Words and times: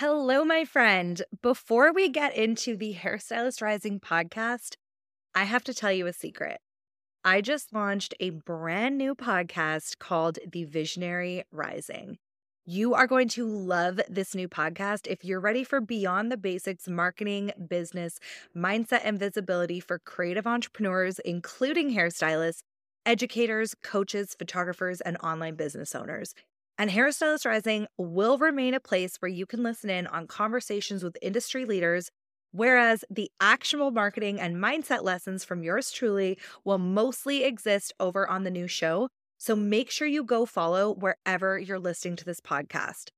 Hello, 0.00 0.46
my 0.46 0.64
friend. 0.64 1.20
Before 1.42 1.92
we 1.92 2.08
get 2.08 2.34
into 2.34 2.74
the 2.74 2.94
Hairstylist 2.94 3.60
Rising 3.60 4.00
podcast, 4.00 4.76
I 5.34 5.44
have 5.44 5.62
to 5.64 5.74
tell 5.74 5.92
you 5.92 6.06
a 6.06 6.12
secret. 6.14 6.56
I 7.22 7.42
just 7.42 7.74
launched 7.74 8.14
a 8.18 8.30
brand 8.30 8.96
new 8.96 9.14
podcast 9.14 9.98
called 9.98 10.38
The 10.50 10.64
Visionary 10.64 11.44
Rising. 11.52 12.16
You 12.64 12.94
are 12.94 13.06
going 13.06 13.28
to 13.28 13.46
love 13.46 14.00
this 14.08 14.34
new 14.34 14.48
podcast 14.48 15.06
if 15.06 15.22
you're 15.22 15.38
ready 15.38 15.64
for 15.64 15.82
beyond 15.82 16.32
the 16.32 16.38
basics 16.38 16.88
marketing, 16.88 17.52
business, 17.68 18.18
mindset, 18.56 19.02
and 19.04 19.18
visibility 19.18 19.80
for 19.80 19.98
creative 19.98 20.46
entrepreneurs, 20.46 21.18
including 21.18 21.94
hairstylists, 21.94 22.62
educators, 23.04 23.74
coaches, 23.84 24.34
photographers, 24.38 25.02
and 25.02 25.18
online 25.18 25.56
business 25.56 25.94
owners. 25.94 26.32
And 26.80 26.88
Hairstylist 26.88 27.44
Rising 27.44 27.86
will 27.98 28.38
remain 28.38 28.72
a 28.72 28.80
place 28.80 29.16
where 29.18 29.28
you 29.28 29.44
can 29.44 29.62
listen 29.62 29.90
in 29.90 30.06
on 30.06 30.26
conversations 30.26 31.04
with 31.04 31.18
industry 31.20 31.66
leaders, 31.66 32.08
whereas 32.52 33.04
the 33.10 33.30
actionable 33.38 33.90
marketing 33.90 34.40
and 34.40 34.56
mindset 34.56 35.02
lessons 35.02 35.44
from 35.44 35.62
yours 35.62 35.90
truly 35.90 36.38
will 36.64 36.78
mostly 36.78 37.44
exist 37.44 37.92
over 38.00 38.26
on 38.26 38.44
the 38.44 38.50
new 38.50 38.66
show. 38.66 39.10
So 39.36 39.54
make 39.54 39.90
sure 39.90 40.08
you 40.08 40.24
go 40.24 40.46
follow 40.46 40.94
wherever 40.94 41.58
you're 41.58 41.78
listening 41.78 42.16
to 42.16 42.24
this 42.24 42.40
podcast. 42.40 43.08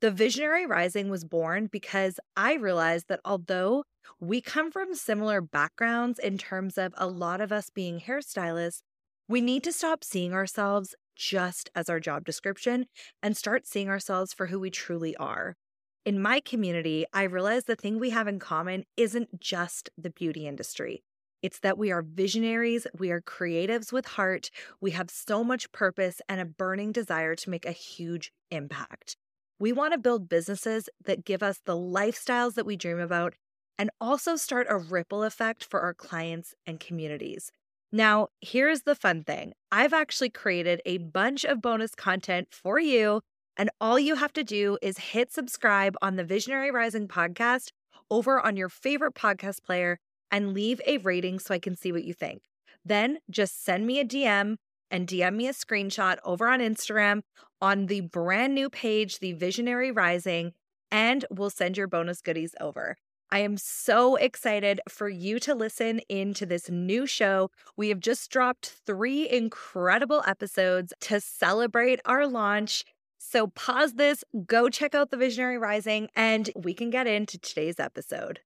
The 0.00 0.10
Visionary 0.10 0.66
Rising 0.66 1.08
was 1.08 1.22
born 1.22 1.68
because 1.70 2.18
I 2.36 2.54
realized 2.54 3.06
that 3.06 3.20
although 3.24 3.84
we 4.18 4.40
come 4.40 4.72
from 4.72 4.96
similar 4.96 5.40
backgrounds 5.40 6.18
in 6.18 6.38
terms 6.38 6.76
of 6.76 6.92
a 6.96 7.06
lot 7.06 7.40
of 7.40 7.52
us 7.52 7.70
being 7.70 8.00
hairstylists, 8.00 8.80
we 9.28 9.40
need 9.40 9.62
to 9.62 9.72
stop 9.72 10.02
seeing 10.02 10.34
ourselves 10.34 10.96
just 11.16 11.70
as 11.74 11.88
our 11.88 12.00
job 12.00 12.24
description 12.24 12.86
and 13.22 13.36
start 13.36 13.66
seeing 13.66 13.88
ourselves 13.88 14.32
for 14.32 14.46
who 14.46 14.58
we 14.60 14.70
truly 14.70 15.16
are. 15.16 15.56
In 16.04 16.20
my 16.20 16.40
community, 16.40 17.04
I 17.12 17.22
realize 17.24 17.64
the 17.64 17.76
thing 17.76 17.98
we 17.98 18.10
have 18.10 18.26
in 18.26 18.38
common 18.38 18.84
isn't 18.96 19.40
just 19.40 19.90
the 19.96 20.10
beauty 20.10 20.46
industry. 20.46 21.04
It's 21.42 21.58
that 21.60 21.78
we 21.78 21.90
are 21.90 22.02
visionaries, 22.02 22.86
we 22.98 23.10
are 23.10 23.20
creatives 23.20 23.92
with 23.92 24.06
heart, 24.06 24.50
we 24.80 24.92
have 24.92 25.10
so 25.10 25.42
much 25.42 25.70
purpose 25.72 26.20
and 26.28 26.40
a 26.40 26.44
burning 26.44 26.92
desire 26.92 27.34
to 27.34 27.50
make 27.50 27.66
a 27.66 27.72
huge 27.72 28.32
impact. 28.50 29.16
We 29.58 29.72
want 29.72 29.92
to 29.92 29.98
build 29.98 30.28
businesses 30.28 30.88
that 31.04 31.24
give 31.24 31.42
us 31.42 31.60
the 31.64 31.76
lifestyles 31.76 32.54
that 32.54 32.66
we 32.66 32.76
dream 32.76 32.98
about 32.98 33.34
and 33.78 33.90
also 34.00 34.36
start 34.36 34.66
a 34.68 34.76
ripple 34.76 35.22
effect 35.22 35.64
for 35.64 35.80
our 35.80 35.94
clients 35.94 36.54
and 36.66 36.78
communities. 36.78 37.50
Now, 37.94 38.28
here's 38.40 38.82
the 38.82 38.94
fun 38.94 39.22
thing 39.22 39.52
I've 39.70 39.92
actually 39.92 40.30
created 40.30 40.80
a 40.86 40.96
bunch 40.98 41.44
of 41.44 41.60
bonus 41.60 41.94
content 41.94 42.48
for 42.50 42.80
you. 42.80 43.20
And 43.58 43.68
all 43.82 43.98
you 43.98 44.14
have 44.14 44.32
to 44.32 44.44
do 44.44 44.78
is 44.80 44.96
hit 44.96 45.30
subscribe 45.30 45.94
on 46.00 46.16
the 46.16 46.24
Visionary 46.24 46.70
Rising 46.70 47.06
podcast 47.06 47.68
over 48.10 48.40
on 48.40 48.56
your 48.56 48.70
favorite 48.70 49.14
podcast 49.14 49.62
player 49.62 49.98
and 50.30 50.54
leave 50.54 50.80
a 50.86 50.96
rating 50.98 51.38
so 51.38 51.52
I 51.52 51.58
can 51.58 51.76
see 51.76 51.92
what 51.92 52.04
you 52.04 52.14
think. 52.14 52.44
Then 52.82 53.18
just 53.30 53.62
send 53.62 53.86
me 53.86 54.00
a 54.00 54.06
DM 54.06 54.56
and 54.90 55.06
DM 55.06 55.34
me 55.34 55.48
a 55.48 55.52
screenshot 55.52 56.16
over 56.24 56.48
on 56.48 56.60
Instagram 56.60 57.20
on 57.60 57.86
the 57.86 58.00
brand 58.00 58.54
new 58.54 58.70
page, 58.70 59.18
The 59.18 59.34
Visionary 59.34 59.90
Rising, 59.92 60.52
and 60.90 61.26
we'll 61.30 61.50
send 61.50 61.76
your 61.76 61.86
bonus 61.88 62.22
goodies 62.22 62.54
over. 62.58 62.96
I 63.32 63.38
am 63.38 63.56
so 63.56 64.16
excited 64.16 64.82
for 64.90 65.08
you 65.08 65.38
to 65.40 65.54
listen 65.54 66.00
into 66.10 66.44
this 66.44 66.68
new 66.68 67.06
show. 67.06 67.50
We 67.78 67.88
have 67.88 67.98
just 67.98 68.30
dropped 68.30 68.76
three 68.84 69.26
incredible 69.26 70.22
episodes 70.26 70.92
to 71.00 71.18
celebrate 71.18 71.98
our 72.04 72.26
launch. 72.26 72.84
So 73.16 73.46
pause 73.46 73.94
this, 73.94 74.22
go 74.44 74.68
check 74.68 74.94
out 74.94 75.10
The 75.10 75.16
Visionary 75.16 75.56
Rising, 75.56 76.10
and 76.14 76.50
we 76.54 76.74
can 76.74 76.90
get 76.90 77.06
into 77.06 77.38
today's 77.38 77.80
episode. 77.80 78.40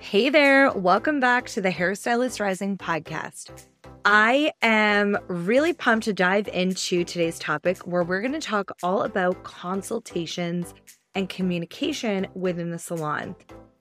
Hey 0.00 0.30
there, 0.30 0.72
welcome 0.72 1.20
back 1.20 1.46
to 1.50 1.60
the 1.60 1.70
Hairstylist 1.70 2.40
Rising 2.40 2.76
podcast. 2.76 3.66
I 4.04 4.50
am 4.62 5.16
really 5.28 5.74
pumped 5.74 6.06
to 6.06 6.12
dive 6.12 6.48
into 6.48 7.04
today's 7.04 7.38
topic 7.38 7.86
where 7.86 8.02
we're 8.02 8.20
going 8.20 8.32
to 8.32 8.40
talk 8.40 8.72
all 8.82 9.02
about 9.04 9.44
consultations 9.44 10.74
and 11.14 11.28
communication 11.28 12.26
within 12.34 12.72
the 12.72 12.80
salon. 12.80 13.36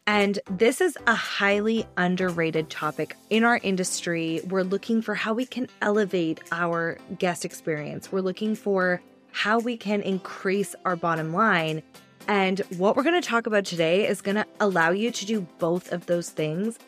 And 0.05 0.39
this 0.49 0.81
is 0.81 0.97
a 1.07 1.15
highly 1.15 1.85
underrated 1.95 2.69
topic 2.69 3.15
in 3.29 3.45
our 3.45 3.59
industry. 3.63 4.41
We're 4.49 4.63
looking 4.63 5.01
for 5.01 5.15
how 5.15 5.33
we 5.33 5.45
can 5.45 5.67
elevate 5.81 6.41
our 6.51 6.97
guest 7.17 7.45
experience. 7.45 8.11
We're 8.11 8.19
looking 8.21 8.55
for 8.55 9.01
how 9.31 9.59
we 9.59 9.77
can 9.77 10.01
increase 10.01 10.75
our 10.83 10.97
bottom 10.97 11.33
line. 11.33 11.83
And 12.27 12.59
what 12.77 12.97
we're 12.97 13.03
going 13.03 13.21
to 13.21 13.27
talk 13.27 13.47
about 13.47 13.63
today 13.63 14.05
is 14.07 14.21
going 14.21 14.35
to 14.35 14.45
allow 14.59 14.91
you 14.91 15.09
to 15.09 15.25
do 15.25 15.41
both 15.59 15.91
of 15.93 16.05
those 16.05 16.29
things 16.29 16.79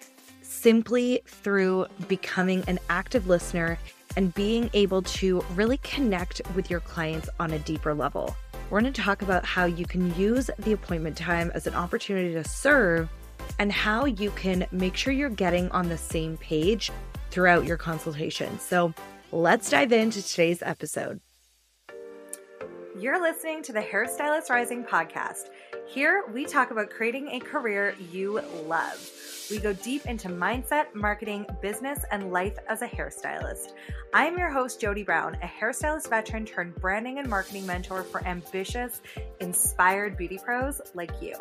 simply 0.41 1.21
through 1.25 1.85
becoming 2.07 2.63
an 2.67 2.79
active 2.89 3.27
listener 3.27 3.79
and 4.17 4.33
being 4.33 4.69
able 4.73 5.01
to 5.01 5.43
really 5.55 5.77
connect 5.77 6.41
with 6.53 6.69
your 6.69 6.81
clients 6.81 7.29
on 7.39 7.51
a 7.51 7.59
deeper 7.59 7.93
level. 7.93 8.35
We're 8.69 8.81
going 8.81 8.91
to 8.91 9.01
talk 9.01 9.21
about 9.21 9.45
how 9.45 9.65
you 9.65 9.85
can 9.85 10.13
use 10.15 10.49
the 10.57 10.71
appointment 10.71 11.15
time 11.15 11.51
as 11.53 11.67
an 11.67 11.75
opportunity 11.75 12.33
to 12.33 12.43
serve 12.43 13.09
and 13.59 13.71
how 13.71 14.05
you 14.05 14.31
can 14.31 14.65
make 14.71 14.95
sure 14.95 15.13
you're 15.13 15.29
getting 15.29 15.69
on 15.69 15.87
the 15.87 15.97
same 15.97 16.37
page 16.37 16.91
throughout 17.29 17.65
your 17.65 17.77
consultation. 17.77 18.59
So 18.59 18.93
let's 19.31 19.69
dive 19.69 19.91
into 19.91 20.25
today's 20.25 20.63
episode. 20.63 21.21
You're 22.97 23.21
listening 23.21 23.61
to 23.63 23.73
the 23.73 23.81
Hairstylist 23.81 24.49
Rising 24.49 24.83
podcast. 24.83 25.49
Here 25.87 26.23
we 26.33 26.45
talk 26.45 26.71
about 26.71 26.89
creating 26.89 27.27
a 27.29 27.39
career 27.39 27.93
you 28.11 28.41
love. 28.65 29.11
We 29.51 29.59
go 29.59 29.73
deep 29.73 30.07
into 30.07 30.27
mindset, 30.27 30.95
marketing, 30.95 31.45
business, 31.61 32.03
and 32.11 32.31
life 32.31 32.57
as 32.67 32.81
a 32.81 32.87
hairstylist. 32.87 33.73
I 34.11 34.25
am 34.25 34.39
your 34.39 34.49
host, 34.49 34.81
Jodie 34.81 35.05
Brown, 35.05 35.35
a 35.35 35.45
hairstylist 35.45 36.09
veteran 36.09 36.45
turned 36.45 36.73
branding 36.75 37.19
and 37.19 37.29
marketing 37.29 37.65
mentor 37.67 38.01
for 38.01 38.25
ambitious, 38.25 39.01
inspired 39.41 40.17
beauty 40.17 40.39
pros 40.43 40.81
like 40.95 41.21
you. 41.21 41.35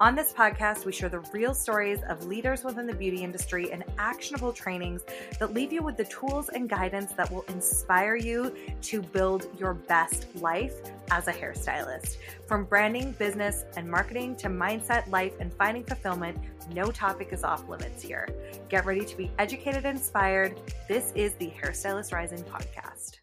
On 0.00 0.14
this 0.14 0.32
podcast, 0.32 0.84
we 0.84 0.92
share 0.92 1.08
the 1.08 1.20
real 1.32 1.54
stories 1.54 2.00
of 2.08 2.26
leaders 2.26 2.64
within 2.64 2.86
the 2.86 2.94
beauty 2.94 3.22
industry 3.22 3.70
and 3.70 3.84
actionable 3.98 4.52
trainings 4.52 5.02
that 5.38 5.52
leave 5.52 5.72
you 5.72 5.82
with 5.82 5.96
the 5.96 6.04
tools 6.04 6.48
and 6.48 6.68
guidance 6.68 7.12
that 7.12 7.30
will 7.30 7.44
inspire 7.48 8.16
you 8.16 8.54
to 8.82 9.02
build 9.02 9.46
your 9.58 9.74
best 9.74 10.26
life 10.36 10.74
as 11.10 11.28
a 11.28 11.32
hairstylist. 11.32 12.16
From 12.46 12.64
branding, 12.64 13.12
business, 13.12 13.64
and 13.76 13.88
marketing 13.88 14.34
to 14.36 14.48
mindset, 14.48 15.08
life, 15.10 15.34
and 15.38 15.52
finding 15.54 15.84
fulfillment, 15.84 16.38
no 16.72 16.90
topic 16.90 17.28
is 17.32 17.44
off 17.44 17.68
limits 17.68 18.02
here. 18.02 18.28
Get 18.68 18.86
ready 18.86 19.04
to 19.04 19.16
be 19.16 19.30
educated 19.38 19.84
and 19.84 19.98
inspired. 19.98 20.60
This 20.88 21.12
is 21.14 21.34
the 21.34 21.50
Hairstylist 21.50 22.12
Rising 22.12 22.42
podcast. 22.44 23.18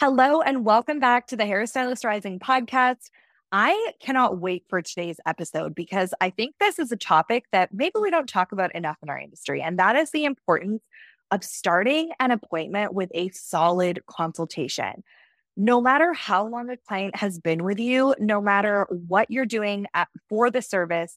Hello, 0.00 0.42
and 0.42 0.64
welcome 0.64 0.98
back 0.98 1.28
to 1.28 1.36
the 1.36 1.44
Hairstylist 1.44 2.04
Rising 2.04 2.38
podcast. 2.38 3.10
I 3.52 3.92
cannot 4.00 4.38
wait 4.38 4.64
for 4.68 4.82
today's 4.82 5.20
episode 5.26 5.74
because 5.74 6.12
I 6.20 6.30
think 6.30 6.56
this 6.58 6.78
is 6.78 6.90
a 6.90 6.96
topic 6.96 7.44
that 7.52 7.72
maybe 7.72 7.94
we 8.00 8.10
don't 8.10 8.28
talk 8.28 8.50
about 8.50 8.74
enough 8.74 8.96
in 9.02 9.08
our 9.08 9.18
industry, 9.18 9.62
and 9.62 9.78
that 9.78 9.94
is 9.94 10.10
the 10.10 10.24
importance 10.24 10.82
of 11.30 11.44
starting 11.44 12.10
an 12.18 12.30
appointment 12.30 12.94
with 12.94 13.10
a 13.14 13.28
solid 13.30 14.00
consultation. 14.06 15.04
No 15.56 15.80
matter 15.80 16.12
how 16.12 16.48
long 16.48 16.68
a 16.68 16.76
client 16.76 17.14
has 17.16 17.38
been 17.38 17.62
with 17.62 17.78
you, 17.78 18.16
no 18.18 18.40
matter 18.40 18.88
what 18.90 19.30
you're 19.30 19.46
doing 19.46 19.86
at, 19.94 20.08
for 20.28 20.50
the 20.50 20.60
service, 20.60 21.16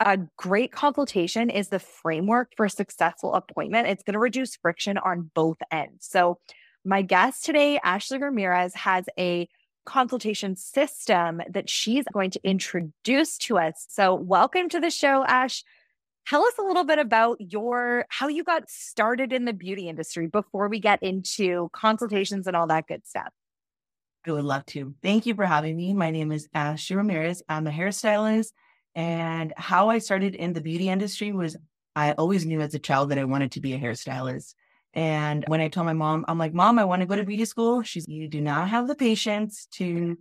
a 0.00 0.18
great 0.36 0.72
consultation 0.72 1.48
is 1.48 1.68
the 1.68 1.78
framework 1.78 2.52
for 2.56 2.66
a 2.66 2.70
successful 2.70 3.34
appointment. 3.34 3.88
It's 3.88 4.02
going 4.02 4.14
to 4.14 4.18
reduce 4.18 4.56
friction 4.56 4.98
on 4.98 5.30
both 5.34 5.56
ends. 5.70 6.06
So, 6.06 6.38
my 6.84 7.02
guest 7.02 7.44
today, 7.44 7.80
Ashley 7.82 8.18
Ramirez, 8.18 8.74
has 8.74 9.06
a 9.18 9.48
consultation 9.84 10.54
system 10.54 11.40
that 11.50 11.68
she's 11.68 12.04
going 12.12 12.30
to 12.30 12.40
introduce 12.44 13.38
to 13.38 13.58
us. 13.58 13.86
So, 13.88 14.14
welcome 14.14 14.68
to 14.68 14.80
the 14.80 14.90
show, 14.90 15.24
Ash. 15.24 15.64
Tell 16.28 16.44
us 16.44 16.54
a 16.58 16.62
little 16.62 16.84
bit 16.84 16.98
about 16.98 17.38
your 17.40 18.04
how 18.08 18.28
you 18.28 18.44
got 18.44 18.68
started 18.68 19.32
in 19.32 19.44
the 19.44 19.52
beauty 19.52 19.88
industry 19.88 20.26
before 20.26 20.68
we 20.68 20.80
get 20.80 21.02
into 21.02 21.70
consultations 21.72 22.46
and 22.46 22.56
all 22.56 22.66
that 22.66 22.86
good 22.86 23.06
stuff. 23.06 23.32
I 24.26 24.32
would 24.32 24.44
love 24.44 24.66
to. 24.66 24.94
Thank 25.02 25.24
you 25.26 25.36
for 25.36 25.46
having 25.46 25.76
me. 25.76 25.94
My 25.94 26.10
name 26.10 26.32
is 26.32 26.48
Ashley 26.52 26.96
Ramirez. 26.96 27.42
I'm 27.48 27.68
a 27.68 27.70
hairstylist. 27.70 28.50
And 28.96 29.52
how 29.58 29.90
I 29.90 29.98
started 29.98 30.34
in 30.34 30.54
the 30.54 30.62
beauty 30.62 30.88
industry 30.88 31.30
was 31.30 31.54
I 31.94 32.12
always 32.12 32.46
knew 32.46 32.62
as 32.62 32.74
a 32.74 32.78
child 32.78 33.10
that 33.10 33.18
I 33.18 33.24
wanted 33.24 33.52
to 33.52 33.60
be 33.60 33.74
a 33.74 33.78
hairstylist. 33.78 34.54
And 34.94 35.44
when 35.48 35.60
I 35.60 35.68
told 35.68 35.84
my 35.84 35.92
mom, 35.92 36.24
I'm 36.26 36.38
like, 36.38 36.54
Mom, 36.54 36.78
I 36.78 36.84
want 36.84 37.00
to 37.02 37.06
go 37.06 37.14
to 37.14 37.22
beauty 37.22 37.44
school. 37.44 37.82
She's, 37.82 38.08
you 38.08 38.26
do 38.26 38.40
not 38.40 38.70
have 38.70 38.88
the 38.88 38.94
patience 38.94 39.66
to 39.72 40.16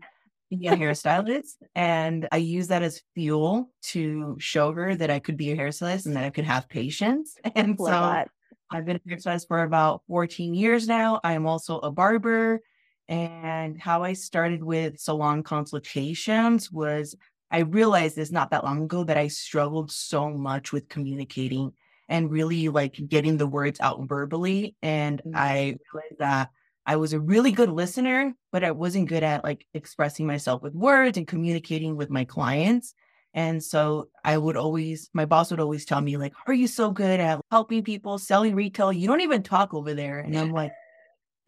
be 0.49 0.67
a 0.67 0.75
hairstylist. 0.75 1.53
And 1.73 2.27
I 2.33 2.37
use 2.37 2.67
that 2.67 2.83
as 2.83 3.01
fuel 3.13 3.71
to 3.83 4.35
show 4.39 4.73
her 4.73 4.93
that 4.93 5.09
I 5.09 5.19
could 5.19 5.37
be 5.37 5.51
a 5.51 5.57
hairstylist 5.57 6.05
and 6.05 6.17
that 6.17 6.25
I 6.25 6.29
could 6.29 6.45
have 6.45 6.67
patience. 6.67 7.37
And 7.55 7.79
Love 7.79 7.87
so 7.87 7.91
that. 7.91 8.29
I've 8.69 8.85
been 8.85 8.97
a 8.97 9.09
hairstylist 9.09 9.47
for 9.47 9.63
about 9.63 10.01
14 10.09 10.53
years 10.53 10.85
now. 10.85 11.21
I 11.23 11.33
am 11.33 11.47
also 11.47 11.79
a 11.79 11.91
barber. 11.91 12.59
And 13.07 13.79
how 13.79 14.03
I 14.03 14.13
started 14.13 14.61
with 14.61 14.99
salon 14.99 15.43
consultations 15.43 16.69
was 16.69 17.15
I 17.55 17.59
realized 17.59 18.17
this 18.17 18.33
not 18.33 18.51
that 18.51 18.65
long 18.65 18.83
ago 18.83 19.05
that 19.05 19.15
I 19.15 19.29
struggled 19.29 19.89
so 19.89 20.29
much 20.29 20.73
with 20.73 20.89
communicating 20.89 21.71
and 22.09 22.29
really 22.29 22.67
like 22.67 22.99
getting 23.07 23.37
the 23.37 23.47
words 23.47 23.79
out 23.79 24.09
verbally. 24.09 24.75
And 24.81 25.19
mm-hmm. 25.19 25.37
I 25.37 25.77
realized 25.93 26.19
that 26.19 26.49
I 26.85 26.97
was 26.97 27.13
a 27.13 27.19
really 27.21 27.53
good 27.53 27.69
listener, 27.69 28.33
but 28.51 28.65
I 28.65 28.71
wasn't 28.71 29.07
good 29.07 29.23
at 29.23 29.45
like 29.45 29.65
expressing 29.73 30.27
myself 30.27 30.63
with 30.63 30.73
words 30.73 31.17
and 31.17 31.25
communicating 31.25 31.95
with 31.95 32.09
my 32.09 32.25
clients. 32.25 32.93
And 33.33 33.63
so 33.63 34.09
I 34.25 34.37
would 34.37 34.57
always, 34.57 35.09
my 35.13 35.23
boss 35.23 35.49
would 35.49 35.61
always 35.61 35.85
tell 35.85 36.01
me, 36.01 36.17
like, 36.17 36.33
are 36.47 36.53
you 36.53 36.67
so 36.67 36.91
good 36.91 37.21
at 37.21 37.39
helping 37.51 37.85
people, 37.85 38.17
selling 38.17 38.53
retail? 38.53 38.91
You 38.91 39.07
don't 39.07 39.21
even 39.21 39.43
talk 39.43 39.73
over 39.73 39.93
there. 39.93 40.19
And 40.19 40.37
I'm 40.37 40.51
like, 40.51 40.73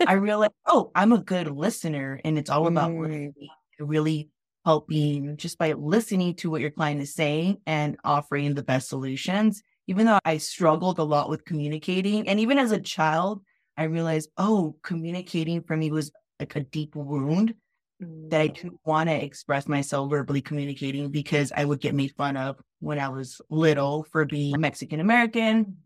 I 0.07 0.13
realized, 0.13 0.53
oh, 0.67 0.89
I'm 0.95 1.11
a 1.11 1.17
good 1.17 1.51
listener. 1.51 2.21
And 2.23 2.37
it's 2.37 2.49
all 2.49 2.67
about 2.67 2.91
mm. 2.91 3.33
really 3.77 4.29
helping 4.67 5.37
just 5.37 5.57
by 5.57 5.71
listening 5.71 6.35
to 6.35 6.49
what 6.51 6.59
your 6.59 6.69
client 6.69 6.99
is 6.99 7.13
saying 7.13 7.57
and 7.65 7.95
offering 8.03 8.53
the 8.53 8.61
best 8.61 8.89
solutions. 8.89 9.63
Even 9.87 10.05
though 10.05 10.19
I 10.25 10.39
struggled 10.39 10.99
a 10.99 11.03
lot 11.03 11.29
with 11.29 11.45
communicating, 11.45 12.27
and 12.27 12.37
even 12.41 12.57
as 12.57 12.73
a 12.73 12.81
child, 12.81 13.41
I 13.77 13.83
realized, 13.83 14.29
oh, 14.37 14.75
communicating 14.83 15.63
for 15.63 15.77
me 15.77 15.89
was 15.89 16.11
like 16.37 16.53
a 16.57 16.59
deep 16.59 16.97
wound 16.97 17.53
that 18.01 18.41
I 18.41 18.49
mm. 18.49 18.55
didn't 18.55 18.79
want 18.83 19.07
to 19.07 19.15
express 19.15 19.69
myself 19.69 20.09
verbally 20.09 20.41
communicating 20.41 21.11
because 21.11 21.53
I 21.55 21.63
would 21.63 21.79
get 21.79 21.95
made 21.95 22.13
fun 22.17 22.35
of 22.35 22.57
when 22.79 22.99
I 22.99 23.07
was 23.07 23.39
little 23.49 24.05
for 24.11 24.25
being 24.25 24.59
Mexican 24.59 24.99
American. 24.99 25.77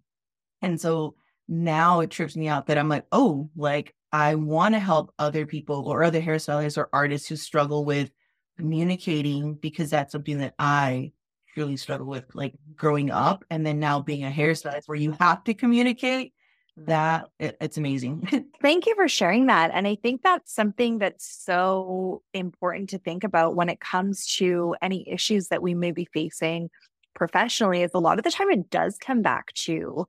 And 0.64 0.82
so 0.82 1.14
now 1.48 2.00
it 2.00 2.10
trips 2.10 2.36
me 2.36 2.48
out 2.48 2.66
that 2.66 2.80
I'm 2.80 2.90
like, 2.90 3.06
oh, 3.12 3.48
like 3.56 3.94
I 4.12 4.34
want 4.34 4.74
to 4.74 4.80
help 4.80 5.14
other 5.20 5.46
people 5.46 5.88
or 5.88 6.04
other 6.04 6.20
hairstylists 6.20 6.80
or 6.80 6.90
artists 6.92 7.28
who 7.28 7.36
struggle 7.36 7.86
with 7.86 8.10
communicating 8.58 9.56
because 9.56 9.90
that's 9.90 10.12
something 10.12 10.40
that 10.40 10.54
I 10.60 11.12
really 11.56 11.78
struggle 11.78 12.08
with, 12.08 12.26
like 12.34 12.54
growing 12.76 13.12
up 13.12 13.44
and 13.50 13.66
then 13.66 13.80
now 13.80 14.00
being 14.00 14.24
a 14.24 14.30
hairstylist 14.30 14.88
where 14.88 14.98
you 14.98 15.12
have 15.20 15.44
to 15.46 15.54
communicate 15.54 16.34
mm. 16.80 16.86
that 16.86 17.28
it, 17.40 17.58
it's 17.60 17.78
amazing. 17.78 18.46
Thank 18.62 18.86
you 18.86 18.96
for 18.96 19.08
sharing 19.08 19.48
that. 19.48 19.72
And 19.74 19.88
I 19.88 19.96
think 19.96 20.22
that's 20.22 20.54
something 20.54 21.00
that's 21.00 21.44
so 21.44 22.22
important 22.34 22.90
to 22.92 23.00
think 23.00 23.24
about 23.24 23.56
when 23.56 23.70
it 23.70 23.80
comes 23.80 24.26
to 24.38 24.76
any 24.82 25.08
issues 25.10 25.48
that 25.50 25.62
we 25.62 25.74
may 25.74 25.92
be 25.92 26.08
facing 26.14 26.70
professionally 27.14 27.82
is 27.82 27.92
a 27.94 28.00
lot 28.00 28.18
of 28.18 28.24
the 28.24 28.32
time 28.32 28.50
it 28.50 28.70
does 28.70 28.98
come 28.98 29.22
back 29.22 29.54
to 29.54 30.08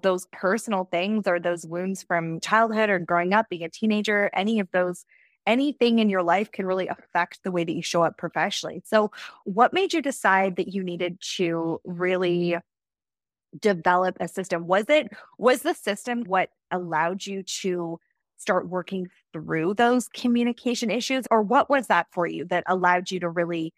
those 0.00 0.26
personal 0.32 0.88
things 0.90 1.26
or 1.26 1.38
those 1.38 1.66
wounds 1.66 2.02
from 2.02 2.40
childhood 2.40 2.88
or 2.88 2.98
growing 2.98 3.32
up, 3.32 3.48
being 3.50 3.64
a 3.64 3.68
teenager, 3.68 4.30
any 4.32 4.58
of 4.58 4.68
those 4.72 5.04
anything 5.46 5.98
in 5.98 6.08
your 6.08 6.22
life 6.22 6.52
can 6.52 6.66
really 6.66 6.88
affect 6.88 7.40
the 7.42 7.50
way 7.50 7.64
that 7.64 7.72
you 7.72 7.82
show 7.82 8.02
up 8.02 8.16
professionally. 8.16 8.82
So, 8.86 9.10
what 9.44 9.72
made 9.72 9.92
you 9.92 10.02
decide 10.02 10.56
that 10.56 10.68
you 10.68 10.82
needed 10.82 11.18
to 11.36 11.80
really 11.84 12.56
develop 13.58 14.16
a 14.20 14.28
system? 14.28 14.66
Was 14.66 14.86
it 14.88 15.08
was 15.38 15.62
the 15.62 15.74
system 15.74 16.24
what 16.24 16.50
allowed 16.70 17.26
you 17.26 17.42
to 17.42 17.98
start 18.38 18.68
working 18.68 19.08
through 19.32 19.74
those 19.74 20.08
communication 20.08 20.90
issues 20.90 21.26
or 21.30 21.42
what 21.42 21.70
was 21.70 21.86
that 21.86 22.06
for 22.10 22.26
you 22.26 22.44
that 22.46 22.64
allowed 22.66 23.10
you 23.10 23.20
to 23.20 23.28
really 23.28 23.72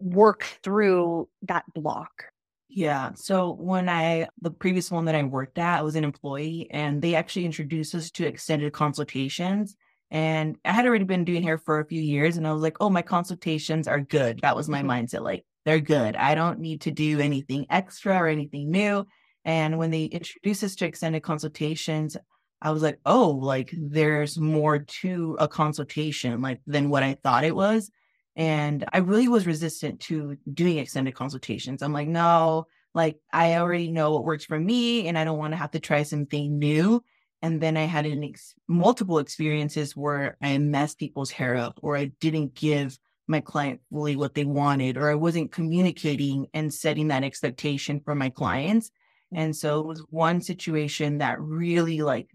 work 0.00 0.44
through 0.62 1.28
that 1.42 1.64
block? 1.72 2.24
Yeah. 2.68 3.12
So 3.14 3.52
when 3.52 3.88
I, 3.88 4.28
the 4.40 4.50
previous 4.50 4.90
one 4.90 5.04
that 5.06 5.14
I 5.14 5.22
worked 5.24 5.58
at, 5.58 5.80
I 5.80 5.82
was 5.82 5.96
an 5.96 6.04
employee 6.04 6.68
and 6.70 7.02
they 7.02 7.14
actually 7.14 7.44
introduced 7.44 7.94
us 7.94 8.10
to 8.12 8.26
extended 8.26 8.72
consultations. 8.72 9.76
And 10.10 10.56
I 10.64 10.72
had 10.72 10.86
already 10.86 11.04
been 11.04 11.24
doing 11.24 11.42
hair 11.42 11.58
for 11.58 11.78
a 11.78 11.86
few 11.86 12.00
years 12.00 12.36
and 12.36 12.46
I 12.46 12.52
was 12.52 12.62
like, 12.62 12.78
oh, 12.80 12.90
my 12.90 13.02
consultations 13.02 13.86
are 13.86 14.00
good. 14.00 14.40
That 14.42 14.56
was 14.56 14.68
my 14.68 14.82
mm-hmm. 14.82 14.90
mindset. 14.90 15.22
Like, 15.22 15.44
they're 15.64 15.80
good. 15.80 16.16
I 16.16 16.34
don't 16.34 16.60
need 16.60 16.82
to 16.82 16.90
do 16.90 17.20
anything 17.20 17.66
extra 17.70 18.16
or 18.16 18.26
anything 18.26 18.70
new. 18.70 19.06
And 19.44 19.78
when 19.78 19.90
they 19.90 20.04
introduced 20.04 20.64
us 20.64 20.74
to 20.76 20.86
extended 20.86 21.22
consultations, 21.22 22.16
I 22.62 22.72
was 22.72 22.82
like, 22.82 22.98
oh, 23.06 23.30
like 23.30 23.72
there's 23.72 24.38
more 24.38 24.80
to 24.80 25.36
a 25.38 25.48
consultation 25.48 26.42
like 26.42 26.60
than 26.66 26.90
what 26.90 27.02
I 27.02 27.16
thought 27.22 27.44
it 27.44 27.56
was. 27.56 27.90
And 28.36 28.84
I 28.92 28.98
really 28.98 29.28
was 29.28 29.46
resistant 29.46 30.00
to 30.00 30.36
doing 30.52 30.78
extended 30.78 31.14
consultations. 31.14 31.82
I'm 31.82 31.92
like, 31.92 32.08
no, 32.08 32.66
like 32.94 33.18
I 33.32 33.56
already 33.56 33.90
know 33.90 34.12
what 34.12 34.24
works 34.24 34.44
for 34.44 34.58
me 34.58 35.08
and 35.08 35.18
I 35.18 35.24
don't 35.24 35.38
want 35.38 35.52
to 35.52 35.58
have 35.58 35.70
to 35.72 35.80
try 35.80 36.02
something 36.02 36.58
new. 36.58 37.02
And 37.42 37.60
then 37.60 37.76
I 37.76 37.84
had 37.84 38.06
an 38.06 38.22
ex- 38.22 38.54
multiple 38.68 39.18
experiences 39.18 39.96
where 39.96 40.36
I 40.42 40.58
messed 40.58 40.98
people's 40.98 41.30
hair 41.30 41.56
up 41.56 41.78
or 41.82 41.96
I 41.96 42.12
didn't 42.20 42.54
give 42.54 42.98
my 43.26 43.40
client 43.40 43.80
fully 43.90 44.16
what 44.16 44.34
they 44.34 44.44
wanted, 44.44 44.96
or 44.96 45.08
I 45.08 45.14
wasn't 45.14 45.52
communicating 45.52 46.48
and 46.52 46.72
setting 46.74 47.08
that 47.08 47.22
expectation 47.22 48.00
for 48.00 48.14
my 48.14 48.28
clients. 48.28 48.90
And 49.32 49.54
so 49.54 49.80
it 49.80 49.86
was 49.86 50.04
one 50.10 50.40
situation 50.40 51.18
that 51.18 51.40
really 51.40 52.00
like 52.00 52.28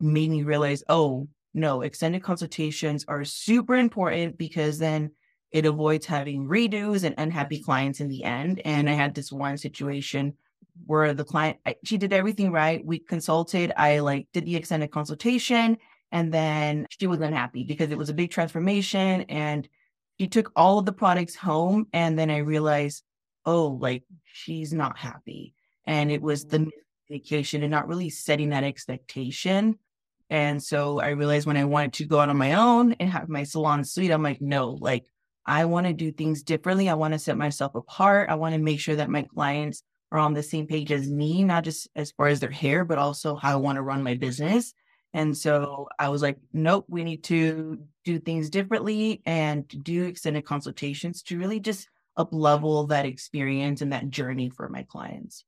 made 0.00 0.30
me 0.30 0.44
realize, 0.44 0.84
oh, 0.88 1.28
no, 1.52 1.80
extended 1.80 2.22
consultations 2.22 3.04
are 3.08 3.24
super 3.24 3.74
important 3.74 4.38
because 4.38 4.78
then 4.78 5.10
it 5.50 5.66
avoids 5.66 6.06
having 6.06 6.46
redos 6.46 7.02
and 7.02 7.14
unhappy 7.18 7.62
clients 7.62 8.00
in 8.00 8.08
the 8.08 8.24
end. 8.24 8.60
And 8.64 8.88
I 8.88 8.92
had 8.92 9.14
this 9.14 9.32
one 9.32 9.56
situation 9.56 10.34
where 10.86 11.14
the 11.14 11.24
client, 11.24 11.58
she 11.84 11.98
did 11.98 12.12
everything 12.12 12.52
right. 12.52 12.84
We 12.84 12.98
consulted, 12.98 13.72
I 13.76 14.00
like 14.00 14.28
did 14.32 14.44
the 14.44 14.56
extended 14.56 14.90
consultation, 14.90 15.78
and 16.12 16.32
then 16.32 16.86
she 16.90 17.06
was 17.06 17.20
unhappy 17.20 17.64
because 17.64 17.90
it 17.90 17.98
was 17.98 18.08
a 18.08 18.14
big 18.14 18.30
transformation 18.30 19.22
and 19.22 19.68
she 20.18 20.28
took 20.28 20.50
all 20.56 20.78
of 20.78 20.86
the 20.86 20.92
products 20.92 21.34
home 21.34 21.86
and 21.92 22.18
then 22.18 22.30
I 22.30 22.38
realized, 22.38 23.02
oh, 23.44 23.68
like 23.68 24.04
she's 24.24 24.72
not 24.72 24.96
happy. 24.96 25.54
And 25.86 26.10
it 26.10 26.22
was 26.22 26.44
the 26.46 26.58
mm. 26.58 26.70
communication 27.06 27.62
and 27.62 27.70
not 27.70 27.88
really 27.88 28.10
setting 28.10 28.50
that 28.50 28.64
expectation. 28.64 29.78
And 30.30 30.62
so 30.62 31.00
I 31.00 31.10
realized 31.10 31.46
when 31.46 31.56
I 31.56 31.64
wanted 31.64 31.94
to 31.94 32.06
go 32.06 32.18
out 32.18 32.28
on 32.28 32.36
my 32.36 32.54
own 32.54 32.94
and 32.94 33.10
have 33.10 33.28
my 33.28 33.44
salon 33.44 33.84
suite, 33.84 34.10
I'm 34.10 34.22
like, 34.22 34.40
no, 34.40 34.70
like 34.70 35.04
I 35.44 35.66
want 35.66 35.86
to 35.86 35.92
do 35.92 36.10
things 36.10 36.42
differently. 36.42 36.88
I 36.88 36.94
want 36.94 37.14
to 37.14 37.18
set 37.18 37.36
myself 37.36 37.74
apart. 37.74 38.30
I 38.30 38.34
want 38.34 38.54
to 38.54 38.60
make 38.60 38.80
sure 38.80 38.96
that 38.96 39.10
my 39.10 39.22
clients 39.22 39.82
are 40.12 40.18
on 40.18 40.34
the 40.34 40.42
same 40.42 40.66
page 40.66 40.92
as 40.92 41.10
me, 41.10 41.42
not 41.44 41.64
just 41.64 41.88
as 41.96 42.12
far 42.12 42.28
as 42.28 42.40
their 42.40 42.50
hair, 42.50 42.84
but 42.84 42.98
also 42.98 43.36
how 43.36 43.52
I 43.52 43.56
want 43.56 43.76
to 43.76 43.82
run 43.82 44.02
my 44.02 44.14
business. 44.14 44.72
And 45.12 45.36
so 45.36 45.88
I 45.98 46.08
was 46.10 46.22
like, 46.22 46.36
nope, 46.52 46.84
we 46.88 47.02
need 47.02 47.24
to 47.24 47.78
do 48.04 48.18
things 48.18 48.50
differently 48.50 49.22
and 49.24 49.66
do 49.66 50.04
extended 50.04 50.44
consultations 50.44 51.22
to 51.24 51.38
really 51.38 51.58
just 51.58 51.88
up 52.16 52.28
level 52.32 52.86
that 52.86 53.06
experience 53.06 53.82
and 53.82 53.92
that 53.92 54.10
journey 54.10 54.50
for 54.50 54.68
my 54.68 54.82
clients. 54.82 55.44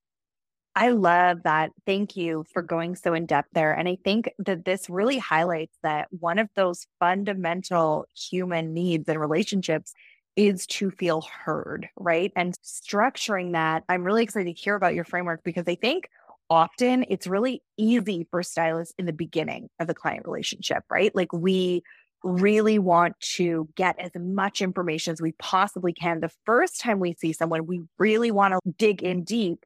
I 0.75 0.91
love 0.91 1.43
that. 1.43 1.71
Thank 1.87 2.17
you 2.17 2.45
for 2.53 2.63
going 2.63 2.95
so 2.95 3.13
in 3.13 3.27
depth 3.27 3.49
there. 3.53 3.73
And 3.73 3.89
I 3.89 3.99
think 4.05 4.31
that 4.39 4.65
this 4.65 4.89
really 4.89 5.19
highlights 5.19 5.77
that 5.83 6.07
one 6.11 6.39
of 6.39 6.49
those 6.55 6.87
fundamental 7.01 8.07
human 8.15 8.75
needs 8.75 9.09
and 9.09 9.21
relationships 9.21 9.93
is 10.39 10.67
to 10.69 10.93
feel 10.93 11.23
heard, 11.23 11.89
right? 11.97 12.33
And 12.37 12.55
structuring 12.65 13.53
that, 13.53 13.83
I'm 13.89 14.05
really 14.05 14.23
excited 14.23 14.55
to 14.55 14.63
hear 14.63 14.77
about 14.77 14.95
your 14.95 15.03
framework 15.03 15.43
because 15.43 15.65
I 15.67 15.75
think 15.75 16.09
often 16.49 17.05
it's 17.11 17.27
really 17.27 17.61
easy 17.77 18.29
for 18.31 18.45
stylists 18.45 18.95
in 18.99 19.07
the 19.07 19.13
beginning 19.13 19.69
of 19.81 19.89
the 19.89 19.95
client 19.95 20.27
relationship, 20.27 20.85
right? 20.89 21.13
Like 21.13 21.33
we 21.33 21.83
really 22.23 22.79
want 22.79 23.19
to 23.21 23.69
get 23.75 23.99
as 23.99 24.13
much 24.15 24.63
information 24.63 25.13
as 25.13 25.21
we 25.21 25.33
possibly 25.41 25.93
can. 25.93 26.21
The 26.21 26.31
first 26.47 26.81
time 26.81 27.01
we 27.01 27.15
see 27.15 27.33
someone, 27.33 27.67
we 27.67 27.83
really 27.99 28.31
want 28.31 28.55
to 28.55 28.61
dig 28.79 29.03
in 29.03 29.25
deep. 29.25 29.65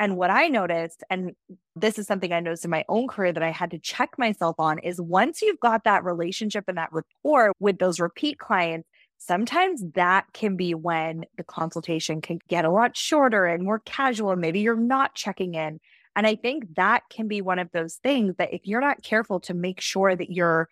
And 0.00 0.16
what 0.16 0.30
I 0.30 0.48
noticed, 0.48 1.04
and 1.10 1.32
this 1.74 1.98
is 1.98 2.06
something 2.06 2.32
I 2.32 2.40
noticed 2.40 2.64
in 2.64 2.70
my 2.70 2.86
own 2.88 3.06
career 3.06 3.34
that 3.34 3.42
I 3.42 3.50
had 3.50 3.70
to 3.72 3.78
check 3.78 4.18
myself 4.18 4.56
on, 4.58 4.78
is 4.78 4.98
once 4.98 5.42
you've 5.42 5.60
got 5.60 5.84
that 5.84 6.04
relationship 6.04 6.64
and 6.68 6.78
that 6.78 6.90
rapport 6.90 7.52
with 7.60 7.78
those 7.78 8.00
repeat 8.00 8.38
clients, 8.38 8.88
sometimes 9.18 9.82
that 9.94 10.26
can 10.32 10.56
be 10.56 10.74
when 10.74 11.24
the 11.36 11.44
consultation 11.44 12.20
can 12.20 12.38
get 12.48 12.64
a 12.64 12.70
lot 12.70 12.96
shorter 12.96 13.46
and 13.46 13.64
more 13.64 13.80
casual. 13.80 14.34
Maybe 14.36 14.60
you're 14.60 14.76
not 14.76 15.14
checking 15.14 15.54
in. 15.54 15.80
And 16.14 16.26
I 16.26 16.34
think 16.34 16.76
that 16.76 17.02
can 17.10 17.28
be 17.28 17.42
one 17.42 17.58
of 17.58 17.70
those 17.72 17.96
things 17.96 18.36
that 18.38 18.54
if 18.54 18.62
you're 18.64 18.80
not 18.80 19.02
careful 19.02 19.40
to 19.40 19.54
make 19.54 19.80
sure 19.80 20.14
that 20.14 20.30
you're 20.30 20.68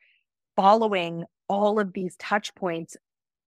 following 0.56 1.24
all 1.48 1.78
of 1.78 1.92
these 1.92 2.16
touch 2.16 2.54
points, 2.54 2.96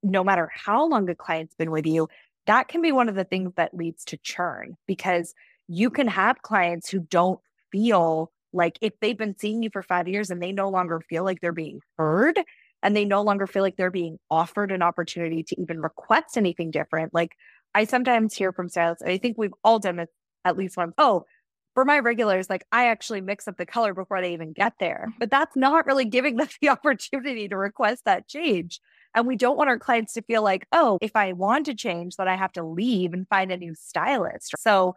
no 0.03 0.23
matter 0.23 0.51
how 0.53 0.87
long 0.87 1.09
a 1.09 1.15
client's 1.15 1.55
been 1.55 1.71
with 1.71 1.87
you, 1.87 2.07
that 2.45 2.67
can 2.67 2.81
be 2.81 2.91
one 2.91 3.09
of 3.09 3.15
the 3.15 3.23
things 3.23 3.53
that 3.55 3.73
leads 3.73 4.05
to 4.05 4.17
churn 4.17 4.77
because 4.87 5.33
you 5.67 5.89
can 5.89 6.07
have 6.07 6.41
clients 6.41 6.89
who 6.89 6.99
don't 6.99 7.39
feel 7.71 8.31
like 8.53 8.77
if 8.81 8.93
they've 8.99 9.17
been 9.17 9.37
seeing 9.37 9.63
you 9.63 9.69
for 9.71 9.83
five 9.83 10.07
years 10.07 10.29
and 10.29 10.41
they 10.41 10.51
no 10.51 10.69
longer 10.69 11.01
feel 11.09 11.23
like 11.23 11.41
they're 11.41 11.51
being 11.51 11.81
heard 11.97 12.39
and 12.83 12.95
they 12.95 13.05
no 13.05 13.21
longer 13.21 13.47
feel 13.47 13.63
like 13.63 13.75
they're 13.75 13.91
being 13.91 14.19
offered 14.29 14.71
an 14.71 14.81
opportunity 14.81 15.43
to 15.43 15.61
even 15.61 15.79
request 15.79 16.37
anything 16.37 16.71
different. 16.71 17.13
Like 17.13 17.31
I 17.73 17.85
sometimes 17.85 18.33
hear 18.33 18.51
from 18.51 18.69
stylists, 18.69 19.03
I 19.03 19.17
think 19.17 19.37
we've 19.37 19.53
all 19.63 19.79
done 19.79 19.99
it 19.99 20.09
at 20.45 20.57
least 20.57 20.77
once. 20.77 20.93
Oh, 20.97 21.25
for 21.73 21.85
my 21.85 21.99
regulars, 21.99 22.49
like 22.49 22.65
I 22.71 22.87
actually 22.87 23.21
mix 23.21 23.47
up 23.47 23.57
the 23.57 23.65
color 23.65 23.93
before 23.93 24.19
they 24.19 24.33
even 24.33 24.51
get 24.51 24.73
there. 24.79 25.13
But 25.19 25.29
that's 25.29 25.55
not 25.55 25.85
really 25.85 26.05
giving 26.05 26.35
them 26.35 26.47
the 26.61 26.69
opportunity 26.69 27.47
to 27.47 27.55
request 27.55 28.05
that 28.05 28.27
change. 28.27 28.79
And 29.13 29.27
we 29.27 29.35
don't 29.35 29.57
want 29.57 29.69
our 29.69 29.79
clients 29.79 30.13
to 30.13 30.21
feel 30.23 30.43
like, 30.43 30.67
oh, 30.71 30.97
if 31.01 31.15
I 31.15 31.33
want 31.33 31.65
to 31.67 31.75
change, 31.75 32.15
then 32.15 32.27
I 32.27 32.35
have 32.35 32.51
to 32.53 32.63
leave 32.63 33.13
and 33.13 33.27
find 33.27 33.51
a 33.51 33.57
new 33.57 33.75
stylist. 33.75 34.53
So 34.59 34.95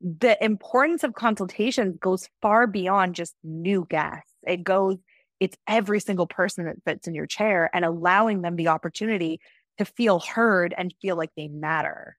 the 0.00 0.42
importance 0.42 1.04
of 1.04 1.14
consultation 1.14 1.98
goes 2.00 2.28
far 2.40 2.66
beyond 2.66 3.14
just 3.14 3.34
new 3.44 3.86
guests. 3.88 4.32
It 4.46 4.64
goes, 4.64 4.98
it's 5.42 5.56
every 5.66 5.98
single 5.98 6.28
person 6.28 6.66
that 6.66 6.76
fits 6.84 7.08
in 7.08 7.16
your 7.16 7.26
chair 7.26 7.68
and 7.74 7.84
allowing 7.84 8.42
them 8.42 8.54
the 8.54 8.68
opportunity 8.68 9.40
to 9.76 9.84
feel 9.84 10.20
heard 10.20 10.72
and 10.78 10.94
feel 11.02 11.16
like 11.16 11.30
they 11.36 11.48
matter. 11.48 12.16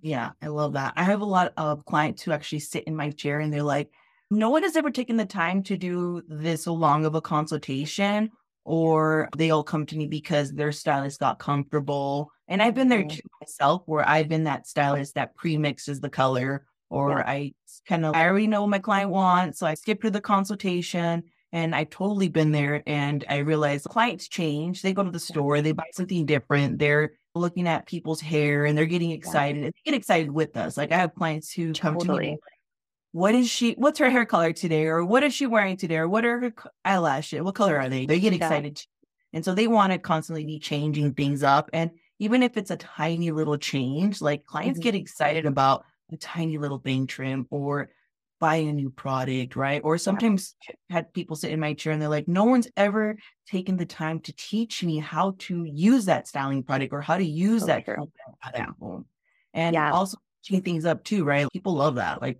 Yeah, 0.00 0.30
I 0.42 0.48
love 0.48 0.72
that. 0.72 0.94
I 0.96 1.04
have 1.04 1.20
a 1.20 1.24
lot 1.24 1.52
of 1.56 1.84
clients 1.84 2.20
who 2.20 2.32
actually 2.32 2.58
sit 2.58 2.82
in 2.84 2.96
my 2.96 3.10
chair 3.10 3.38
and 3.38 3.52
they're 3.52 3.62
like, 3.62 3.90
no 4.28 4.50
one 4.50 4.64
has 4.64 4.74
ever 4.74 4.90
taken 4.90 5.16
the 5.16 5.24
time 5.24 5.62
to 5.64 5.76
do 5.76 6.20
this 6.26 6.66
long 6.66 7.04
of 7.04 7.14
a 7.14 7.20
consultation, 7.20 8.30
or 8.64 9.28
they 9.36 9.50
all 9.50 9.62
come 9.62 9.86
to 9.86 9.96
me 9.96 10.08
because 10.08 10.50
their 10.50 10.72
stylist 10.72 11.20
got 11.20 11.38
comfortable. 11.38 12.32
And 12.48 12.60
I've 12.60 12.74
been 12.74 12.88
there 12.88 13.04
mm-hmm. 13.04 13.18
too 13.18 13.28
myself, 13.40 13.82
where 13.86 14.08
I've 14.08 14.28
been 14.28 14.44
that 14.44 14.66
stylist 14.66 15.14
that 15.14 15.36
pre-mixes 15.36 16.00
the 16.00 16.10
color, 16.10 16.66
or 16.90 17.10
yeah. 17.10 17.24
I 17.24 17.52
kind 17.86 18.04
of 18.04 18.16
I 18.16 18.26
already 18.26 18.48
know 18.48 18.62
what 18.62 18.70
my 18.70 18.80
client 18.80 19.10
wants, 19.10 19.60
so 19.60 19.66
I 19.66 19.74
skip 19.74 20.02
to 20.02 20.10
the 20.10 20.20
consultation. 20.20 21.22
And 21.52 21.74
I've 21.74 21.90
totally 21.90 22.28
been 22.28 22.50
there 22.50 22.82
and 22.86 23.24
I 23.28 23.38
realized 23.38 23.84
clients 23.84 24.26
change. 24.26 24.80
They 24.80 24.94
go 24.94 25.04
to 25.04 25.10
the 25.10 25.20
store, 25.20 25.60
they 25.60 25.72
buy 25.72 25.84
something 25.92 26.24
different. 26.24 26.78
They're 26.78 27.12
looking 27.34 27.68
at 27.68 27.86
people's 27.86 28.20
hair 28.20 28.64
and 28.64 28.76
they're 28.76 28.86
getting 28.86 29.10
excited. 29.10 29.64
Yeah. 29.64 29.70
They 29.70 29.90
get 29.90 29.96
excited 29.96 30.30
with 30.30 30.56
us. 30.56 30.76
Like 30.76 30.92
I 30.92 30.96
have 30.96 31.14
clients 31.14 31.52
who 31.52 31.72
totally. 31.72 32.06
come 32.06 32.16
to 32.16 32.20
me 32.20 32.38
what 33.12 33.34
is 33.34 33.48
she 33.48 33.72
what's 33.74 33.98
her 33.98 34.10
hair 34.10 34.24
color 34.24 34.52
today 34.52 34.86
or 34.86 35.04
what 35.04 35.22
is 35.22 35.32
she 35.32 35.46
wearing 35.46 35.76
today 35.76 35.96
or 35.96 36.08
what 36.08 36.24
are 36.24 36.40
her 36.40 36.54
eyelashes 36.84 37.42
what 37.42 37.54
color 37.54 37.78
are 37.78 37.88
they 37.88 38.06
they 38.06 38.18
get 38.18 38.32
excited 38.32 38.78
yeah. 38.78 39.36
and 39.36 39.44
so 39.44 39.54
they 39.54 39.66
want 39.68 39.92
to 39.92 39.98
constantly 39.98 40.44
be 40.44 40.58
changing 40.58 41.12
things 41.12 41.42
up 41.42 41.68
and 41.72 41.90
even 42.18 42.42
if 42.42 42.56
it's 42.56 42.70
a 42.70 42.76
tiny 42.76 43.30
little 43.30 43.58
change 43.58 44.20
like 44.20 44.44
clients 44.46 44.78
mm-hmm. 44.78 44.84
get 44.84 44.94
excited 44.94 45.46
about 45.46 45.84
a 46.10 46.16
tiny 46.16 46.58
little 46.58 46.78
bang 46.78 47.06
trim 47.06 47.46
or 47.50 47.90
buying 48.42 48.68
a 48.68 48.72
new 48.72 48.90
product 48.90 49.54
right 49.54 49.80
or 49.84 49.96
sometimes 49.96 50.56
yeah. 50.68 50.74
had 50.90 51.14
people 51.14 51.36
sit 51.36 51.52
in 51.52 51.60
my 51.60 51.72
chair 51.72 51.92
and 51.92 52.02
they're 52.02 52.08
like 52.08 52.26
no 52.26 52.42
one's 52.42 52.66
ever 52.76 53.16
taken 53.46 53.76
the 53.76 53.86
time 53.86 54.18
to 54.18 54.32
teach 54.32 54.82
me 54.82 54.98
how 54.98 55.32
to 55.38 55.62
use 55.62 56.06
that 56.06 56.26
styling 56.26 56.60
product 56.60 56.92
or 56.92 57.00
how 57.00 57.16
to 57.16 57.24
use 57.24 57.64
that 57.66 57.84
product 57.84 58.12
yeah. 58.52 58.66
and 59.54 59.74
yeah. 59.74 59.92
also 59.92 60.18
changing 60.42 60.64
things 60.64 60.84
up 60.84 61.04
too 61.04 61.22
right 61.22 61.46
people 61.52 61.74
love 61.74 61.94
that 61.94 62.20
like 62.20 62.36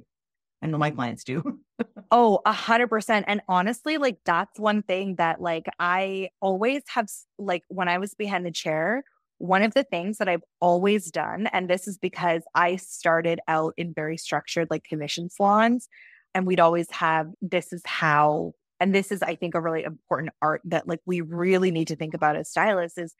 I 0.60 0.68
know 0.68 0.78
my 0.78 0.92
clients 0.92 1.24
do. 1.24 1.58
oh, 2.12 2.38
a 2.46 2.52
hundred 2.52 2.86
percent. 2.86 3.24
And 3.26 3.40
honestly, 3.48 3.98
like 3.98 4.18
that's 4.24 4.60
one 4.60 4.82
thing 4.82 5.16
that 5.16 5.40
like 5.40 5.66
I 5.80 6.28
always 6.40 6.82
have 6.86 7.08
like 7.36 7.64
when 7.66 7.88
I 7.88 7.98
was 7.98 8.14
behind 8.14 8.46
the 8.46 8.52
chair, 8.52 9.02
one 9.42 9.64
of 9.64 9.74
the 9.74 9.82
things 9.82 10.18
that 10.18 10.28
I've 10.28 10.44
always 10.60 11.10
done, 11.10 11.48
and 11.48 11.68
this 11.68 11.88
is 11.88 11.98
because 11.98 12.44
I 12.54 12.76
started 12.76 13.40
out 13.48 13.74
in 13.76 13.92
very 13.92 14.16
structured 14.16 14.68
like 14.70 14.84
commission 14.84 15.28
salons, 15.30 15.88
and 16.32 16.46
we'd 16.46 16.60
always 16.60 16.88
have 16.92 17.26
this 17.40 17.72
is 17.72 17.82
how, 17.84 18.52
and 18.78 18.94
this 18.94 19.10
is 19.10 19.20
I 19.20 19.34
think 19.34 19.56
a 19.56 19.60
really 19.60 19.82
important 19.82 20.30
art 20.40 20.60
that 20.66 20.86
like 20.86 21.00
we 21.06 21.22
really 21.22 21.72
need 21.72 21.88
to 21.88 21.96
think 21.96 22.14
about 22.14 22.36
as 22.36 22.48
stylists 22.48 22.98
is 22.98 23.16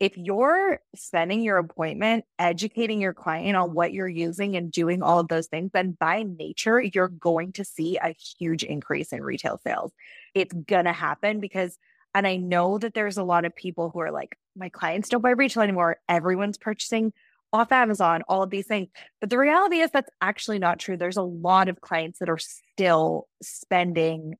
if 0.00 0.16
you're 0.16 0.80
spending 0.96 1.40
your 1.42 1.58
appointment 1.58 2.24
educating 2.40 3.00
your 3.00 3.14
client 3.14 3.54
on 3.54 3.72
what 3.72 3.92
you're 3.92 4.08
using 4.08 4.56
and 4.56 4.72
doing 4.72 5.02
all 5.02 5.20
of 5.20 5.28
those 5.28 5.46
things, 5.46 5.70
then 5.72 5.96
by 6.00 6.24
nature, 6.24 6.80
you're 6.80 7.06
going 7.06 7.52
to 7.52 7.64
see 7.64 7.96
a 7.96 8.16
huge 8.38 8.64
increase 8.64 9.12
in 9.12 9.22
retail 9.22 9.60
sales. 9.62 9.92
It's 10.34 10.52
going 10.52 10.86
to 10.86 10.92
happen 10.92 11.38
because, 11.38 11.78
and 12.14 12.26
I 12.26 12.36
know 12.36 12.78
that 12.78 12.94
there's 12.94 13.18
a 13.18 13.24
lot 13.24 13.44
of 13.44 13.54
people 13.54 13.90
who 13.90 14.00
are 14.00 14.10
like, 14.10 14.36
my 14.56 14.68
clients 14.68 15.08
don't 15.08 15.22
buy 15.22 15.30
retail 15.30 15.62
anymore. 15.62 15.98
Everyone's 16.08 16.58
purchasing 16.58 17.12
off 17.52 17.72
Amazon, 17.72 18.22
all 18.28 18.42
of 18.42 18.50
these 18.50 18.66
things. 18.66 18.88
But 19.20 19.30
the 19.30 19.38
reality 19.38 19.78
is 19.78 19.90
that's 19.90 20.10
actually 20.20 20.58
not 20.58 20.78
true. 20.78 20.96
There's 20.96 21.16
a 21.16 21.22
lot 21.22 21.68
of 21.68 21.80
clients 21.80 22.18
that 22.18 22.28
are 22.28 22.38
still 22.38 23.28
spending 23.42 24.34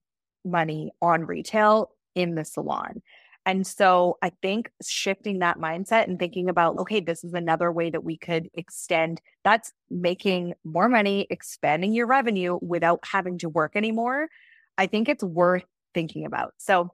money 0.45 0.93
on 1.03 1.27
retail 1.27 1.91
in 2.15 2.35
the 2.35 2.45
salon. 2.45 3.03
And 3.47 3.67
so 3.67 4.19
I 4.21 4.33
think 4.43 4.71
shifting 4.87 5.39
that 5.39 5.59
mindset 5.59 6.05
and 6.05 6.19
thinking 6.19 6.49
about, 6.49 6.79
okay, 6.79 7.01
this 7.01 7.25
is 7.25 7.33
another 7.33 7.73
way 7.73 7.91
that 7.91 8.05
we 8.05 8.17
could 8.17 8.51
extend 8.55 9.21
that's 9.45 9.73
making 9.89 10.55
more 10.63 10.89
money, 10.89 11.27
expanding 11.31 11.93
your 11.93 12.07
revenue 12.07 12.59
without 12.61 13.01
having 13.05 13.39
to 13.39 13.49
work 13.49 13.77
anymore. 13.77 14.29
I 14.77 14.87
think 14.87 15.09
it's 15.09 15.25
worth 15.25 15.65
thinking 15.95 16.27
about. 16.27 16.53
So 16.59 16.91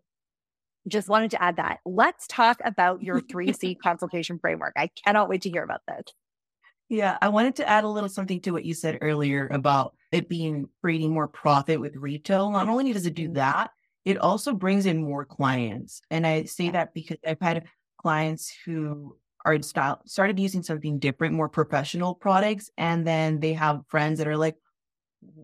just 0.88 1.08
wanted 1.08 1.30
to 1.32 1.42
add 1.42 1.56
that. 1.56 1.80
Let's 1.84 2.26
talk 2.26 2.60
about 2.64 3.02
your 3.02 3.20
3C 3.20 3.78
consultation 3.82 4.38
framework. 4.38 4.74
I 4.76 4.90
cannot 5.04 5.28
wait 5.28 5.42
to 5.42 5.50
hear 5.50 5.62
about 5.62 5.82
this. 5.88 6.12
Yeah, 6.88 7.18
I 7.20 7.28
wanted 7.30 7.56
to 7.56 7.68
add 7.68 7.84
a 7.84 7.88
little 7.88 8.08
something 8.08 8.40
to 8.42 8.52
what 8.52 8.64
you 8.64 8.72
said 8.72 8.98
earlier 9.00 9.48
about 9.48 9.94
it 10.12 10.28
being 10.28 10.68
creating 10.80 11.12
more 11.12 11.26
profit 11.26 11.80
with 11.80 11.96
retail. 11.96 12.50
Not 12.50 12.68
only 12.68 12.92
does 12.92 13.06
it 13.06 13.14
do 13.14 13.24
mm-hmm. 13.24 13.34
that, 13.34 13.70
it 14.04 14.18
also 14.18 14.54
brings 14.54 14.86
in 14.86 15.02
more 15.02 15.24
clients. 15.24 16.00
And 16.10 16.24
I 16.26 16.44
say 16.44 16.70
that 16.70 16.94
because 16.94 17.18
I've 17.26 17.40
had 17.40 17.64
clients 18.00 18.54
who 18.64 19.16
are 19.44 19.60
style 19.62 20.00
started 20.06 20.38
using 20.38 20.62
something 20.62 21.00
different, 21.00 21.34
more 21.34 21.48
professional 21.48 22.14
products, 22.14 22.70
and 22.78 23.04
then 23.06 23.40
they 23.40 23.52
have 23.54 23.82
friends 23.88 24.18
that 24.18 24.28
are 24.28 24.36
like, 24.36 24.56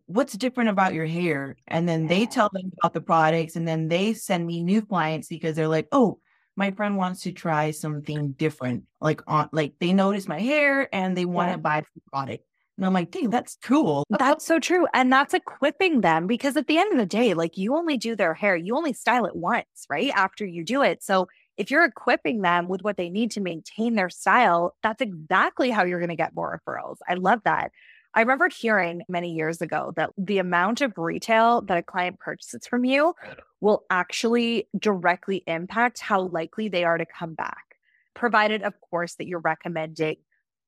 "What's 0.06 0.34
different 0.34 0.70
about 0.70 0.94
your 0.94 1.06
hair?" 1.06 1.56
And 1.66 1.88
then 1.88 2.06
they 2.06 2.26
tell 2.26 2.50
them 2.52 2.70
about 2.78 2.94
the 2.94 3.00
products, 3.00 3.56
and 3.56 3.66
then 3.66 3.88
they 3.88 4.14
send 4.14 4.46
me 4.46 4.62
new 4.62 4.82
clients 4.82 5.28
because 5.28 5.56
they're 5.56 5.68
like, 5.68 5.88
"Oh, 5.92 6.18
my 6.56 6.70
friend 6.70 6.96
wants 6.96 7.22
to 7.22 7.32
try 7.32 7.70
something 7.70 8.32
different, 8.32 8.84
like 9.00 9.22
on 9.26 9.48
like 9.52 9.74
they 9.80 9.92
notice 9.92 10.28
my 10.28 10.40
hair 10.40 10.88
and 10.94 11.16
they 11.16 11.24
want 11.24 11.52
to 11.52 11.58
buy 11.58 11.80
the 11.80 12.00
product." 12.10 12.44
And 12.78 12.86
I'm 12.86 12.94
like, 12.94 13.10
dang, 13.10 13.30
that's 13.30 13.58
cool. 13.62 14.04
Oh, 14.10 14.16
that's 14.18 14.46
so 14.46 14.58
true. 14.58 14.86
And 14.94 15.12
that's 15.12 15.34
equipping 15.34 16.00
them 16.00 16.26
because 16.26 16.56
at 16.56 16.66
the 16.66 16.78
end 16.78 16.90
of 16.92 16.98
the 16.98 17.06
day, 17.06 17.34
like 17.34 17.58
you 17.58 17.76
only 17.76 17.98
do 17.98 18.16
their 18.16 18.34
hair, 18.34 18.56
you 18.56 18.76
only 18.76 18.92
style 18.94 19.26
it 19.26 19.36
once, 19.36 19.86
right? 19.90 20.10
After 20.14 20.46
you 20.46 20.64
do 20.64 20.82
it. 20.82 21.02
So 21.02 21.28
if 21.58 21.70
you're 21.70 21.84
equipping 21.84 22.40
them 22.40 22.68
with 22.68 22.82
what 22.82 22.96
they 22.96 23.10
need 23.10 23.30
to 23.32 23.40
maintain 23.40 23.94
their 23.94 24.08
style, 24.08 24.74
that's 24.82 25.02
exactly 25.02 25.70
how 25.70 25.84
you're 25.84 26.00
going 26.00 26.08
to 26.08 26.16
get 26.16 26.34
more 26.34 26.60
referrals. 26.66 26.96
I 27.06 27.14
love 27.14 27.40
that. 27.44 27.70
I 28.14 28.20
remember 28.20 28.48
hearing 28.48 29.02
many 29.08 29.32
years 29.32 29.62
ago 29.62 29.92
that 29.96 30.10
the 30.18 30.38
amount 30.38 30.82
of 30.82 30.98
retail 30.98 31.62
that 31.62 31.78
a 31.78 31.82
client 31.82 32.18
purchases 32.18 32.66
from 32.66 32.84
you 32.84 33.14
will 33.60 33.84
actually 33.88 34.68
directly 34.78 35.42
impact 35.46 36.00
how 36.00 36.22
likely 36.22 36.68
they 36.68 36.84
are 36.84 36.98
to 36.98 37.06
come 37.06 37.34
back, 37.34 37.76
provided, 38.14 38.62
of 38.62 38.74
course, 38.80 39.14
that 39.14 39.26
you're 39.26 39.40
recommending 39.40 40.16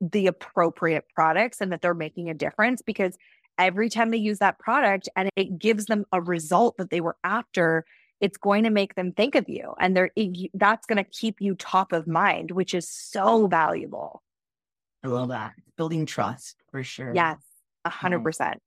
the 0.00 0.26
appropriate 0.26 1.04
products 1.14 1.60
and 1.60 1.70
that 1.72 1.82
they're 1.82 1.94
making 1.94 2.30
a 2.30 2.34
difference 2.34 2.82
because 2.82 3.16
every 3.58 3.88
time 3.88 4.10
they 4.10 4.18
use 4.18 4.38
that 4.38 4.58
product 4.58 5.08
and 5.16 5.30
it 5.36 5.58
gives 5.58 5.86
them 5.86 6.04
a 6.12 6.20
result 6.20 6.76
that 6.78 6.90
they 6.90 7.00
were 7.00 7.16
after 7.24 7.84
it's 8.20 8.38
going 8.38 8.64
to 8.64 8.70
make 8.70 8.94
them 8.94 9.12
think 9.12 9.34
of 9.34 9.48
you 9.48 9.74
and 9.78 9.96
they're 9.96 10.10
that's 10.54 10.86
going 10.86 10.96
to 10.96 11.10
keep 11.10 11.40
you 11.40 11.54
top 11.54 11.92
of 11.92 12.06
mind 12.06 12.50
which 12.50 12.74
is 12.74 12.88
so 12.88 13.46
valuable 13.46 14.22
i 15.04 15.08
love 15.08 15.28
that 15.28 15.52
building 15.76 16.06
trust 16.06 16.56
for 16.70 16.82
sure 16.82 17.12
yes 17.14 17.38
a 17.84 17.90
hundred 17.90 18.22
percent 18.22 18.60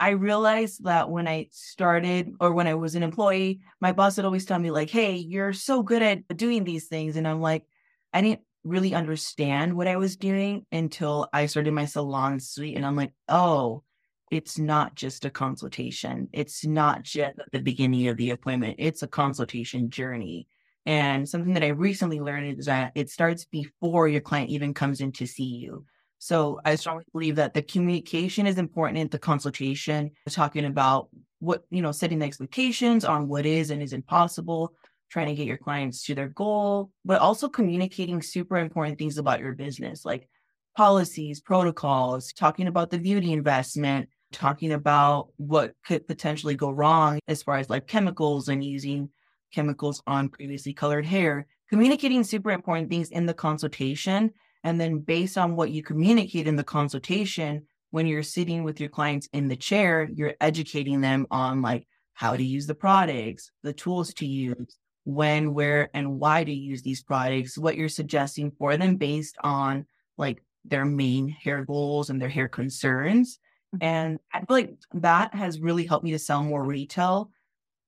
I 0.00 0.10
realized 0.10 0.84
that 0.84 1.10
when 1.10 1.28
I 1.28 1.48
started 1.52 2.32
or 2.40 2.54
when 2.54 2.66
I 2.66 2.74
was 2.74 2.94
an 2.94 3.02
employee, 3.02 3.60
my 3.82 3.92
boss 3.92 4.16
would 4.16 4.24
always 4.24 4.46
tell 4.46 4.58
me, 4.58 4.70
like, 4.70 4.88
hey, 4.88 5.16
you're 5.16 5.52
so 5.52 5.82
good 5.82 6.00
at 6.00 6.36
doing 6.38 6.64
these 6.64 6.86
things. 6.86 7.16
And 7.16 7.28
I'm 7.28 7.42
like, 7.42 7.64
I 8.14 8.22
didn't 8.22 8.40
really 8.64 8.94
understand 8.94 9.74
what 9.74 9.86
I 9.86 9.98
was 9.98 10.16
doing 10.16 10.64
until 10.72 11.28
I 11.34 11.44
started 11.46 11.74
my 11.74 11.84
salon 11.84 12.40
suite. 12.40 12.76
And 12.76 12.86
I'm 12.86 12.96
like, 12.96 13.12
oh, 13.28 13.82
it's 14.30 14.58
not 14.58 14.94
just 14.94 15.26
a 15.26 15.30
consultation. 15.30 16.28
It's 16.32 16.64
not 16.64 17.02
just 17.02 17.38
at 17.38 17.52
the 17.52 17.60
beginning 17.60 18.08
of 18.08 18.16
the 18.16 18.30
appointment. 18.30 18.76
It's 18.78 19.02
a 19.02 19.08
consultation 19.08 19.90
journey. 19.90 20.46
And 20.86 21.28
something 21.28 21.54
that 21.54 21.64
I 21.64 21.68
recently 21.68 22.20
learned 22.20 22.58
is 22.58 22.66
that 22.66 22.92
it 22.94 23.10
starts 23.10 23.44
before 23.44 24.08
your 24.08 24.20
client 24.20 24.50
even 24.50 24.74
comes 24.74 25.00
in 25.00 25.12
to 25.12 25.26
see 25.26 25.44
you. 25.44 25.84
So 26.18 26.60
I 26.64 26.74
strongly 26.74 27.04
believe 27.12 27.36
that 27.36 27.54
the 27.54 27.62
communication 27.62 28.46
is 28.46 28.58
important 28.58 28.98
in 28.98 29.08
the 29.08 29.18
consultation, 29.18 30.10
talking 30.28 30.66
about 30.66 31.08
what, 31.38 31.64
you 31.70 31.80
know, 31.80 31.92
setting 31.92 32.18
the 32.18 32.26
expectations 32.26 33.04
on 33.04 33.28
what 33.28 33.46
is 33.46 33.70
and 33.70 33.82
isn't 33.82 34.06
possible, 34.06 34.74
trying 35.10 35.28
to 35.28 35.34
get 35.34 35.46
your 35.46 35.56
clients 35.56 36.04
to 36.04 36.14
their 36.14 36.28
goal, 36.28 36.90
but 37.04 37.20
also 37.20 37.48
communicating 37.48 38.20
super 38.20 38.58
important 38.58 38.98
things 38.98 39.16
about 39.16 39.40
your 39.40 39.54
business, 39.54 40.04
like 40.04 40.28
policies, 40.76 41.40
protocols, 41.40 42.32
talking 42.32 42.66
about 42.66 42.90
the 42.90 42.98
beauty 42.98 43.32
investment, 43.32 44.08
talking 44.32 44.72
about 44.72 45.28
what 45.36 45.72
could 45.84 46.06
potentially 46.06 46.54
go 46.54 46.70
wrong 46.70 47.18
as 47.28 47.42
far 47.42 47.56
as 47.56 47.70
like 47.70 47.86
chemicals 47.86 48.48
and 48.48 48.62
using 48.62 49.08
chemicals 49.52 50.02
on 50.06 50.28
previously 50.28 50.72
colored 50.72 51.06
hair, 51.06 51.46
communicating 51.68 52.24
super 52.24 52.50
important 52.50 52.90
things 52.90 53.10
in 53.10 53.26
the 53.26 53.34
consultation. 53.34 54.32
And 54.64 54.80
then 54.80 54.98
based 54.98 55.38
on 55.38 55.56
what 55.56 55.70
you 55.70 55.82
communicate 55.82 56.46
in 56.46 56.56
the 56.56 56.64
consultation, 56.64 57.66
when 57.90 58.06
you're 58.06 58.22
sitting 58.22 58.62
with 58.62 58.78
your 58.78 58.88
clients 58.88 59.28
in 59.32 59.48
the 59.48 59.56
chair, 59.56 60.08
you're 60.14 60.34
educating 60.40 61.00
them 61.00 61.26
on 61.30 61.62
like 61.62 61.86
how 62.14 62.36
to 62.36 62.42
use 62.42 62.66
the 62.66 62.74
products, 62.74 63.50
the 63.62 63.72
tools 63.72 64.12
to 64.14 64.26
use, 64.26 64.76
when, 65.04 65.54
where, 65.54 65.90
and 65.94 66.20
why 66.20 66.44
to 66.44 66.52
use 66.52 66.82
these 66.82 67.02
products, 67.02 67.58
what 67.58 67.76
you're 67.76 67.88
suggesting 67.88 68.52
for 68.58 68.76
them 68.76 68.96
based 68.96 69.36
on 69.42 69.86
like 70.18 70.42
their 70.64 70.84
main 70.84 71.28
hair 71.28 71.64
goals 71.64 72.10
and 72.10 72.20
their 72.20 72.28
hair 72.28 72.48
concerns. 72.48 73.38
Mm-hmm. 73.74 73.84
And 73.84 74.18
I 74.32 74.40
feel 74.40 74.46
like 74.48 74.74
that 74.94 75.34
has 75.34 75.60
really 75.60 75.86
helped 75.86 76.04
me 76.04 76.12
to 76.12 76.18
sell 76.18 76.42
more 76.42 76.64
retail 76.64 77.30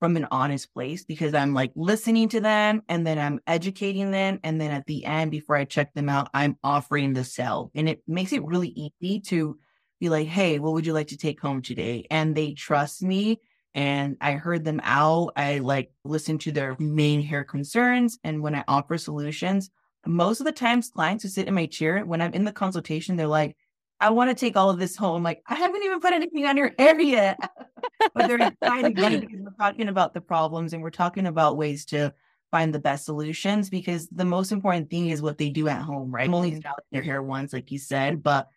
from 0.03 0.17
an 0.17 0.27
honest 0.33 0.75
place 0.75 1.05
because 1.05 1.33
I'm 1.33 1.55
like 1.55 1.71
listening 1.77 2.29
to 2.31 2.41
them 2.41 2.83
and 2.89 3.07
then 3.07 3.21
I'm 3.21 3.39
educating 3.47 4.11
them. 4.11 4.41
And 4.43 4.61
then 4.61 4.73
at 4.73 4.85
the 4.87 5.05
end, 5.05 5.31
before 5.31 5.55
I 5.55 5.65
check 5.65 5.95
them 5.95 6.09
out, 6.09 6.29
I'm 6.35 6.57
offering 6.65 7.13
the 7.13 7.23
sell. 7.23 7.71
And 7.77 7.89
it 7.89 8.03
makes 8.09 8.33
it 8.33 8.43
really 8.43 8.71
easy 9.01 9.21
to 9.29 9.57
be 10.01 10.09
like, 10.09 10.27
hey, 10.27 10.59
what 10.59 10.73
would 10.73 10.87
you 10.87 10.93
like 10.93 11.07
to 11.07 11.17
take 11.17 11.41
home 11.41 11.63
today? 11.63 12.05
And 12.11 12.35
they 12.35 12.55
trust 12.55 13.01
me. 13.01 13.39
And 13.77 14.17
I 14.21 14.33
heard 14.33 14.65
them 14.65 14.81
out. 14.83 15.35
I 15.37 15.61
like 15.61 15.93
listen 16.03 16.37
to 16.39 16.51
their 16.51 16.75
main 16.81 17.23
hair 17.23 17.45
concerns. 17.45 18.19
And 18.25 18.43
when 18.43 18.57
I 18.57 18.65
offer 18.67 18.99
solutions, 18.99 19.71
most 20.05 20.41
of 20.41 20.47
the 20.47 20.51
times 20.51 20.91
clients 20.91 21.23
who 21.23 21.29
sit 21.29 21.47
in 21.47 21.55
my 21.55 21.67
chair, 21.67 22.05
when 22.05 22.21
I'm 22.21 22.35
in 22.35 22.43
the 22.43 22.51
consultation, 22.51 23.15
they're 23.15 23.29
like, 23.29 23.57
I 24.03 24.11
want 24.11 24.31
to 24.31 24.35
take 24.35 24.57
all 24.57 24.69
of 24.69 24.79
this 24.79 24.97
home. 24.97 25.23
Like, 25.23 25.43
I 25.47 25.55
haven't 25.55 25.83
even 25.85 26.01
put 26.01 26.13
anything 26.13 26.45
on 26.45 26.57
your 26.57 26.73
hair 26.77 27.01
yet. 27.01 27.39
but 28.15 28.27
they're 28.27 28.37
excited 28.37 28.97
because 28.97 29.41
we're 29.41 29.51
talking 29.59 29.89
about 29.89 30.13
the 30.13 30.21
problems 30.21 30.73
and 30.73 30.83
we're 30.83 30.91
talking 30.91 31.27
about 31.27 31.57
ways 31.57 31.85
to 31.87 32.13
find 32.51 32.75
the 32.75 32.81
best 32.81 33.05
solutions 33.05 33.71
because 33.71 34.09
the 34.09 34.25
most 34.25 34.51
important 34.51 34.91
thing 34.91 35.09
is 35.09 35.23
what 35.23 35.39
they 35.39 35.49
do 35.49 35.69
at 35.69 35.81
home, 35.81 36.11
right? 36.11 36.27
I'm 36.27 36.35
only 36.35 36.57
styling 36.57 36.79
their 36.91 37.03
hair 37.03 37.23
once, 37.23 37.53
like 37.53 37.71
you 37.71 37.79
said, 37.79 38.25
but 38.25 38.49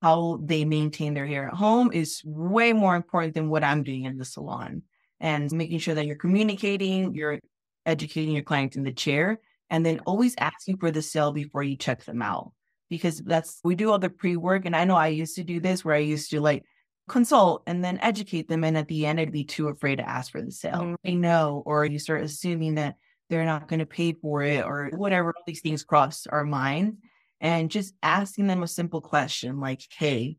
how 0.00 0.38
they 0.42 0.64
maintain 0.64 1.12
their 1.12 1.26
hair 1.26 1.48
at 1.48 1.54
home 1.54 1.90
is 1.92 2.22
way 2.24 2.72
more 2.72 2.94
important 2.94 3.34
than 3.34 3.48
what 3.48 3.64
I'm 3.64 3.82
doing 3.82 4.04
in 4.04 4.16
the 4.16 4.24
salon. 4.24 4.82
And 5.20 5.50
making 5.50 5.80
sure 5.80 5.94
that 5.94 6.06
you're 6.06 6.16
communicating, 6.16 7.14
you're 7.14 7.40
educating 7.84 8.34
your 8.34 8.44
client 8.44 8.76
in 8.76 8.84
the 8.84 8.92
chair, 8.92 9.40
and 9.70 9.84
then 9.84 10.00
always 10.06 10.34
asking 10.38 10.76
for 10.76 10.90
the 10.90 11.02
sale 11.02 11.32
before 11.32 11.62
you 11.62 11.76
check 11.76 12.04
them 12.04 12.22
out. 12.22 12.52
Because 12.90 13.18
that's, 13.18 13.60
we 13.64 13.74
do 13.74 13.90
all 13.90 13.98
the 13.98 14.10
pre 14.10 14.36
work. 14.36 14.66
And 14.66 14.76
I 14.76 14.84
know 14.84 14.96
I 14.96 15.08
used 15.08 15.36
to 15.36 15.44
do 15.44 15.60
this 15.60 15.84
where 15.84 15.94
I 15.94 15.98
used 15.98 16.30
to 16.30 16.40
like 16.40 16.64
consult 17.08 17.62
and 17.66 17.84
then 17.84 17.98
educate 18.02 18.48
them. 18.48 18.64
And 18.64 18.76
at 18.76 18.88
the 18.88 19.06
end, 19.06 19.20
I'd 19.20 19.32
be 19.32 19.44
too 19.44 19.68
afraid 19.68 19.96
to 19.96 20.08
ask 20.08 20.32
for 20.32 20.42
the 20.42 20.50
sale. 20.50 20.80
Mm-hmm. 20.80 20.94
They 21.02 21.14
know, 21.14 21.62
or 21.66 21.84
you 21.84 21.98
start 21.98 22.22
assuming 22.22 22.74
that 22.76 22.96
they're 23.30 23.44
not 23.44 23.68
going 23.68 23.80
to 23.80 23.86
pay 23.86 24.12
for 24.12 24.42
it 24.42 24.64
or 24.64 24.90
whatever. 24.94 25.28
All 25.28 25.42
these 25.46 25.60
things 25.60 25.82
cross 25.82 26.26
our 26.26 26.44
minds. 26.44 26.96
And 27.40 27.70
just 27.70 27.94
asking 28.02 28.46
them 28.46 28.62
a 28.62 28.68
simple 28.68 29.00
question 29.00 29.60
like, 29.60 29.82
hey, 29.90 30.36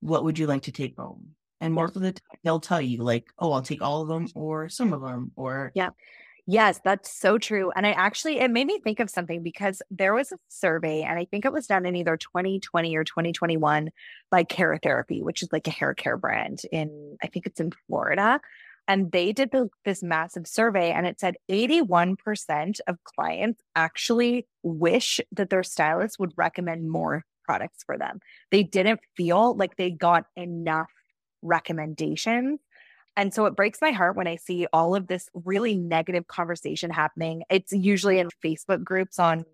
what 0.00 0.24
would 0.24 0.38
you 0.38 0.46
like 0.46 0.62
to 0.62 0.72
take 0.72 0.96
home? 0.96 1.30
And 1.60 1.74
most 1.74 1.96
of 1.96 2.02
the 2.02 2.12
time, 2.12 2.38
they'll 2.44 2.60
tell 2.60 2.80
you, 2.80 3.02
like, 3.02 3.26
oh, 3.38 3.50
I'll 3.50 3.62
take 3.62 3.82
all 3.82 4.02
of 4.02 4.08
them 4.08 4.28
or 4.36 4.68
some 4.68 4.92
of 4.92 5.00
them, 5.00 5.32
or 5.34 5.72
yeah. 5.74 5.90
Yes, 6.50 6.80
that's 6.82 7.12
so 7.12 7.36
true. 7.36 7.70
And 7.76 7.86
I 7.86 7.90
actually, 7.90 8.38
it 8.40 8.50
made 8.50 8.66
me 8.66 8.80
think 8.80 9.00
of 9.00 9.10
something 9.10 9.42
because 9.42 9.82
there 9.90 10.14
was 10.14 10.32
a 10.32 10.38
survey, 10.48 11.02
and 11.02 11.18
I 11.18 11.26
think 11.26 11.44
it 11.44 11.52
was 11.52 11.66
done 11.66 11.84
in 11.84 11.94
either 11.94 12.16
2020 12.16 12.96
or 12.96 13.04
2021 13.04 13.90
by 14.30 14.44
Care 14.44 14.78
Therapy, 14.82 15.22
which 15.22 15.42
is 15.42 15.50
like 15.52 15.66
a 15.66 15.70
hair 15.70 15.92
care 15.92 16.16
brand 16.16 16.62
in, 16.72 17.18
I 17.22 17.26
think 17.26 17.44
it's 17.44 17.60
in 17.60 17.72
Florida. 17.86 18.40
And 18.88 19.12
they 19.12 19.34
did 19.34 19.50
the, 19.50 19.68
this 19.84 20.02
massive 20.02 20.46
survey, 20.46 20.90
and 20.90 21.06
it 21.06 21.20
said 21.20 21.34
81% 21.50 22.80
of 22.86 22.96
clients 23.04 23.60
actually 23.76 24.46
wish 24.62 25.20
that 25.32 25.50
their 25.50 25.62
stylist 25.62 26.18
would 26.18 26.32
recommend 26.34 26.88
more 26.90 27.26
products 27.44 27.84
for 27.84 27.98
them. 27.98 28.20
They 28.50 28.62
didn't 28.62 29.00
feel 29.18 29.54
like 29.54 29.76
they 29.76 29.90
got 29.90 30.24
enough 30.34 30.90
recommendations 31.42 32.58
and 33.18 33.34
so 33.34 33.46
it 33.46 33.56
breaks 33.56 33.80
my 33.82 33.90
heart 33.90 34.14
when 34.16 34.28
I 34.28 34.36
see 34.36 34.68
all 34.72 34.94
of 34.94 35.08
this 35.08 35.28
really 35.34 35.76
negative 35.76 36.28
conversation 36.28 36.88
happening. 36.88 37.42
It's 37.50 37.72
usually 37.72 38.20
in 38.20 38.28
Facebook 38.44 38.84
groups 38.84 39.18
on 39.18 39.44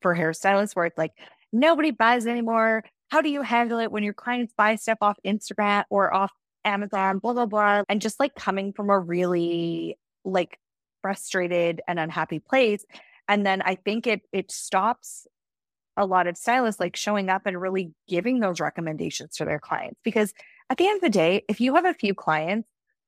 for 0.00 0.16
hairstylists 0.16 0.74
where 0.74 0.86
it's 0.86 0.96
like, 0.96 1.12
nobody 1.52 1.90
buys 1.90 2.26
anymore. 2.26 2.84
How 3.10 3.20
do 3.20 3.28
you 3.28 3.42
handle 3.42 3.78
it 3.80 3.92
when 3.92 4.02
your 4.02 4.14
clients 4.14 4.54
buy 4.56 4.76
stuff 4.76 4.96
off 5.02 5.18
Instagram 5.26 5.84
or 5.90 6.12
off 6.12 6.32
Amazon, 6.64 7.18
blah, 7.18 7.34
blah, 7.34 7.44
blah. 7.44 7.82
And 7.86 8.00
just 8.00 8.18
like 8.18 8.34
coming 8.34 8.72
from 8.72 8.88
a 8.88 8.98
really 8.98 9.98
like 10.24 10.58
frustrated 11.02 11.82
and 11.86 12.00
unhappy 12.00 12.38
place. 12.38 12.86
And 13.28 13.44
then 13.44 13.60
I 13.60 13.74
think 13.74 14.06
it 14.06 14.22
it 14.32 14.50
stops 14.50 15.26
a 15.98 16.06
lot 16.06 16.26
of 16.26 16.38
stylists 16.38 16.80
like 16.80 16.96
showing 16.96 17.28
up 17.28 17.42
and 17.44 17.60
really 17.60 17.92
giving 18.08 18.40
those 18.40 18.58
recommendations 18.58 19.36
to 19.36 19.44
their 19.44 19.60
clients. 19.60 20.00
Because 20.02 20.32
at 20.70 20.78
the 20.78 20.88
end 20.88 20.96
of 20.96 21.02
the 21.02 21.10
day, 21.10 21.44
if 21.46 21.60
you 21.60 21.74
have 21.74 21.84
a 21.84 21.92
few 21.92 22.14
clients 22.14 22.66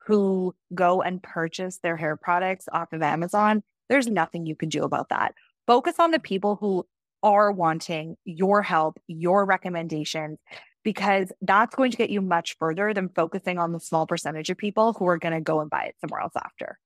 who 0.08 0.54
go 0.74 1.02
and 1.02 1.22
purchase 1.22 1.80
their 1.82 1.98
hair 1.98 2.16
products 2.16 2.66
off 2.72 2.94
of 2.94 3.02
Amazon, 3.02 3.62
there's 3.90 4.06
nothing 4.06 4.46
you 4.46 4.56
can 4.56 4.70
do 4.70 4.82
about 4.82 5.10
that. 5.10 5.34
Focus 5.66 5.96
on 5.98 6.12
the 6.12 6.18
people 6.18 6.56
who 6.56 6.86
are 7.22 7.52
wanting 7.52 8.16
your 8.24 8.62
help, 8.62 8.98
your 9.06 9.44
recommendations, 9.44 10.38
because 10.82 11.30
that's 11.42 11.74
going 11.74 11.90
to 11.90 11.98
get 11.98 12.08
you 12.08 12.22
much 12.22 12.56
further 12.58 12.94
than 12.94 13.10
focusing 13.10 13.58
on 13.58 13.72
the 13.72 13.80
small 13.80 14.06
percentage 14.06 14.48
of 14.48 14.56
people 14.56 14.94
who 14.94 15.06
are 15.06 15.18
going 15.18 15.34
to 15.34 15.42
go 15.42 15.60
and 15.60 15.68
buy 15.68 15.84
it 15.84 15.94
somewhere 16.00 16.22
else 16.22 16.32
after. 16.36 16.78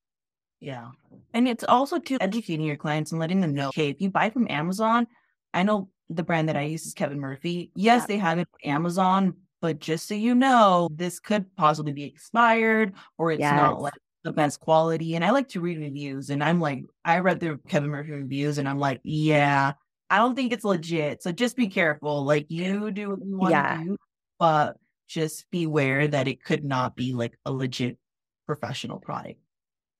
Yeah. 0.59 0.89
And 1.33 1.47
it's 1.47 1.63
also 1.63 2.01
to 2.01 2.19
educating 2.21 2.67
your 2.67 2.77
clients 2.77 3.13
and 3.13 3.21
letting 3.21 3.41
them 3.41 3.55
know, 3.55 3.69
okay, 3.69 3.91
if 3.91 4.01
you 4.01 4.11
buy 4.11 4.31
from 4.31 4.51
Amazon, 4.51 5.07
I 5.55 5.63
know 5.63 5.91
the 6.11 6.25
brand 6.25 6.49
that 6.49 6.57
I 6.57 6.63
use 6.63 6.87
is 6.87 6.95
Kevin 6.95 7.21
Murphy. 7.21 7.71
Yes, 7.77 8.03
yeah. 8.03 8.07
they 8.09 8.19
have 8.19 8.39
it 8.41 8.49
on 8.65 8.71
Amazon, 8.71 9.35
but 9.62 9.79
just 9.79 10.09
so 10.09 10.14
you 10.14 10.35
know, 10.35 10.88
this 10.90 11.20
could 11.20 11.46
possibly 11.57 11.92
be 11.92 12.03
expired 12.03 12.92
or 13.16 13.31
it's 13.31 13.40
yes. 13.40 13.55
not 13.55 13.81
like 13.81 13.94
the 14.25 14.33
best 14.33 14.59
quality. 14.59 15.14
And 15.14 15.25
I 15.25 15.31
like 15.31 15.48
to 15.51 15.61
read 15.61 15.79
reviews 15.79 16.31
and 16.31 16.42
I'm 16.42 16.61
like, 16.61 16.85
I 17.05 17.20
read 17.20 17.38
the 17.38 17.59
Kevin 17.68 17.90
Murphy 17.90 18.11
reviews 18.11 18.59
and 18.59 18.68
I'm 18.68 18.81
like, 18.81 19.01
yeah, 19.05 19.72
I 20.11 20.18
don't 20.18 20.35
think 20.35 20.53
it's 20.53 20.64
legit. 20.64 21.22
So 21.22 21.31
just 21.31 21.57
be 21.57 21.68
careful. 21.68 22.25
Like 22.25 22.46
you 22.51 22.90
do 22.90 23.11
what 23.11 23.25
you 23.25 23.38
want 23.38 23.53
yeah. 23.53 23.79
to 23.79 23.85
do, 23.85 23.96
but 24.38 24.77
just 25.09 25.48
beware 25.53 26.09
that 26.09 26.27
it 26.27 26.42
could 26.42 26.64
not 26.64 26.96
be 26.96 27.12
like 27.12 27.38
a 27.46 27.53
legit 27.53 27.98
professional 28.46 28.98
product. 28.98 29.38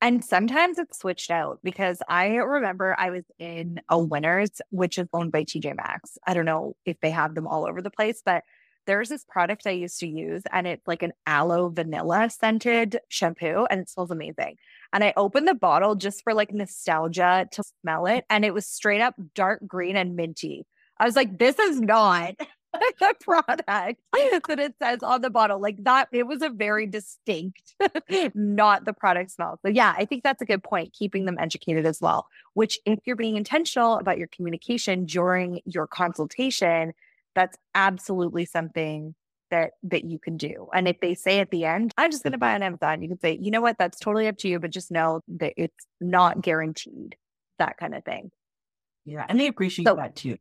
And 0.01 0.25
sometimes 0.25 0.79
it's 0.81 0.99
switched 0.99 1.31
out 1.31 1.61
because 1.63 2.03
I 2.09 2.35
remember 2.35 2.97
I 2.99 3.11
was 3.11 3.23
in 3.39 3.81
a 3.89 3.97
Winners, 3.97 4.61
which 4.71 4.99
is 4.99 5.07
owned 5.13 5.31
by 5.31 5.45
TJ 5.45 5.77
Maxx. 5.77 6.19
I 6.27 6.35
don't 6.35 6.47
know 6.47 6.75
if 6.85 6.99
they 7.01 7.11
have 7.11 7.37
them 7.37 7.47
all 7.47 7.69
over 7.69 7.81
the 7.81 7.91
place, 7.91 8.21
but 8.25 8.43
there's 8.87 9.09
this 9.09 9.25
product 9.25 9.67
I 9.67 9.71
used 9.71 10.01
to 10.01 10.07
use, 10.07 10.43
and 10.53 10.67
it's 10.67 10.87
like 10.87 11.03
an 11.03 11.13
aloe 11.27 11.69
vanilla 11.69 12.31
scented 12.31 12.99
shampoo, 13.09 13.67
and 13.71 13.81
it 13.81 13.89
smells 13.89 14.11
amazing. 14.11 14.57
And 14.93 15.03
I 15.03 15.13
opened 15.17 15.49
the 15.49 15.55
bottle 15.55 15.95
just 15.95 16.23
for 16.23 16.35
like 16.35 16.53
nostalgia 16.53 17.49
to 17.53 17.63
smell 17.81 18.07
it, 18.07 18.25
and 18.29 18.45
it 18.45 18.55
was 18.55 18.67
straight 18.67 19.01
up 19.01 19.15
dark 19.35 19.61
green 19.67 19.97
and 19.97 20.17
minty. 20.17 20.67
I 20.99 21.05
was 21.05 21.17
like, 21.17 21.39
this 21.39 21.59
is 21.59 21.81
not 21.81 22.35
the 22.73 23.15
product 23.21 23.67
that 23.67 24.59
it 24.59 24.75
says 24.81 25.03
on 25.03 25.21
the 25.21 25.31
bottle. 25.31 25.61
Like 25.61 25.83
that, 25.85 26.09
it 26.13 26.27
was 26.27 26.43
a 26.43 26.49
very 26.49 26.87
distinct, 26.87 27.75
not 28.35 28.85
the 28.85 28.93
product 28.93 29.31
smell. 29.31 29.59
So, 29.63 29.69
yeah, 29.69 29.95
I 29.97 30.05
think 30.05 30.23
that's 30.23 30.43
a 30.43 30.47
good 30.47 30.63
point, 30.63 30.93
keeping 30.93 31.25
them 31.25 31.39
educated 31.39 31.87
as 31.87 32.01
well. 32.01 32.27
Which, 32.55 32.79
if 32.87 33.01
you're 33.05 33.17
being 33.17 33.37
intentional 33.37 33.99
about 33.99 34.19
your 34.19 34.29
communication 34.29 35.05
during 35.05 35.61
your 35.65 35.87
consultation, 35.87 36.93
that's 37.35 37.57
absolutely 37.75 38.45
something 38.45 39.15
that 39.51 39.73
that 39.85 40.05
you 40.05 40.19
can 40.19 40.37
do. 40.37 40.69
And 40.75 40.89
if 40.89 41.01
they 41.01 41.15
say 41.15 41.41
at 41.41 41.51
the 41.51 41.65
end, 41.65 41.93
I'm 41.97 42.11
just 42.11 42.23
going 42.23 42.33
to 42.33 42.39
buy 42.39 42.55
on 42.55 42.63
Amazon, 42.63 43.03
you 43.03 43.09
can 43.09 43.21
say, 43.21 43.39
you 43.41 43.51
know 43.51 43.61
what, 43.61 43.77
that's 43.79 43.99
totally 43.99 44.27
up 44.27 44.39
to 44.39 44.49
you, 44.49 44.59
but 44.59 44.71
just 44.71 44.91
know 44.91 45.21
that 45.29 45.53
it's 45.57 45.87
not 46.01 46.41
guaranteed. 46.41 47.17
That 47.59 47.77
kind 47.77 47.95
of 47.95 48.05
thing. 48.05 48.31
Yeah, 49.05 49.27
and 49.29 49.39
they 49.39 49.47
appreciate 49.47 49.87
so, 49.87 49.97
that 49.97 50.17
too. 50.17 50.39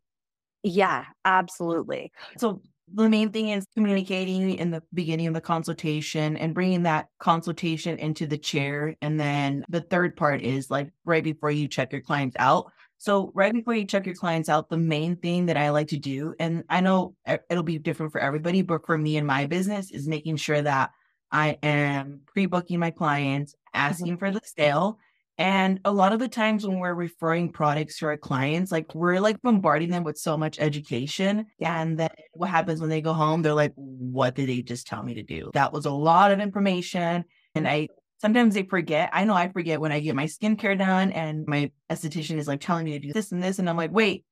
Yeah, 0.63 1.05
absolutely. 1.25 2.11
So 2.37 2.61
the 2.93 3.09
main 3.09 3.31
thing 3.31 3.49
is 3.49 3.65
communicating 3.73 4.55
in 4.55 4.71
the 4.71 4.83
beginning 4.93 5.27
of 5.27 5.33
the 5.33 5.41
consultation 5.41 6.37
and 6.37 6.53
bringing 6.53 6.83
that 6.83 7.07
consultation 7.19 7.97
into 7.97 8.27
the 8.27 8.37
chair. 8.37 8.95
And 9.01 9.19
then 9.19 9.65
the 9.69 9.81
third 9.81 10.15
part 10.15 10.41
is 10.41 10.69
like 10.69 10.91
right 11.05 11.23
before 11.23 11.51
you 11.51 11.67
check 11.67 11.91
your 11.91 12.01
clients 12.01 12.35
out, 12.39 12.71
so 13.01 13.31
right 13.33 13.51
before 13.51 13.73
you 13.73 13.83
check 13.83 14.05
your 14.05 14.13
clients 14.13 14.47
out, 14.47 14.69
the 14.69 14.77
main 14.77 15.15
thing 15.15 15.47
that 15.47 15.57
I 15.57 15.71
like 15.71 15.87
to 15.87 15.97
do, 15.97 16.35
and 16.39 16.63
I 16.69 16.81
know 16.81 17.15
it'll 17.49 17.63
be 17.63 17.79
different 17.79 18.11
for 18.11 18.21
everybody, 18.21 18.61
but 18.61 18.85
for 18.85 18.95
me 18.95 19.17
and 19.17 19.25
my 19.25 19.47
business 19.47 19.89
is 19.89 20.07
making 20.07 20.35
sure 20.35 20.61
that 20.61 20.91
I 21.31 21.57
am 21.63 22.21
pre-booking 22.27 22.77
my 22.77 22.91
clients, 22.91 23.53
mm-hmm. 23.53 23.87
asking 23.91 24.17
for 24.19 24.29
the 24.29 24.41
sale. 24.43 24.99
And 25.39 25.79
a 25.83 25.91
lot 25.91 26.13
of 26.13 26.19
the 26.19 26.27
times 26.27 26.67
when 26.67 26.77
we're 26.77 26.93
referring 26.93 27.51
products 27.51 27.97
to 27.97 28.05
our 28.05 28.17
clients, 28.17 28.71
like 28.71 28.93
we're 28.93 29.19
like 29.19 29.41
bombarding 29.41 29.89
them 29.89 30.03
with 30.03 30.19
so 30.19 30.37
much 30.37 30.59
education. 30.59 31.47
And 31.59 31.97
then 31.97 32.11
what 32.33 32.51
happens 32.51 32.81
when 32.81 32.91
they 32.91 33.01
go 33.01 33.13
home? 33.13 33.41
They're 33.41 33.55
like, 33.55 33.73
what 33.75 34.35
did 34.35 34.47
they 34.47 34.61
just 34.61 34.85
tell 34.85 35.01
me 35.01 35.15
to 35.15 35.23
do? 35.23 35.49
That 35.55 35.73
was 35.73 35.87
a 35.87 35.91
lot 35.91 36.31
of 36.31 36.39
information. 36.39 37.25
And 37.55 37.67
I 37.67 37.87
sometimes 38.21 38.53
they 38.53 38.63
forget. 38.63 39.09
I 39.13 39.25
know 39.25 39.33
I 39.33 39.49
forget 39.49 39.81
when 39.81 39.91
I 39.91 39.99
get 39.99 40.15
my 40.15 40.25
skincare 40.25 40.77
done 40.77 41.11
and 41.11 41.45
my 41.47 41.71
esthetician 41.89 42.37
is 42.37 42.47
like 42.47 42.61
telling 42.61 42.85
me 42.85 42.91
to 42.91 42.99
do 42.99 43.11
this 43.11 43.31
and 43.31 43.41
this. 43.41 43.57
And 43.57 43.67
I'm 43.67 43.77
like, 43.77 43.91
wait, 43.91 44.25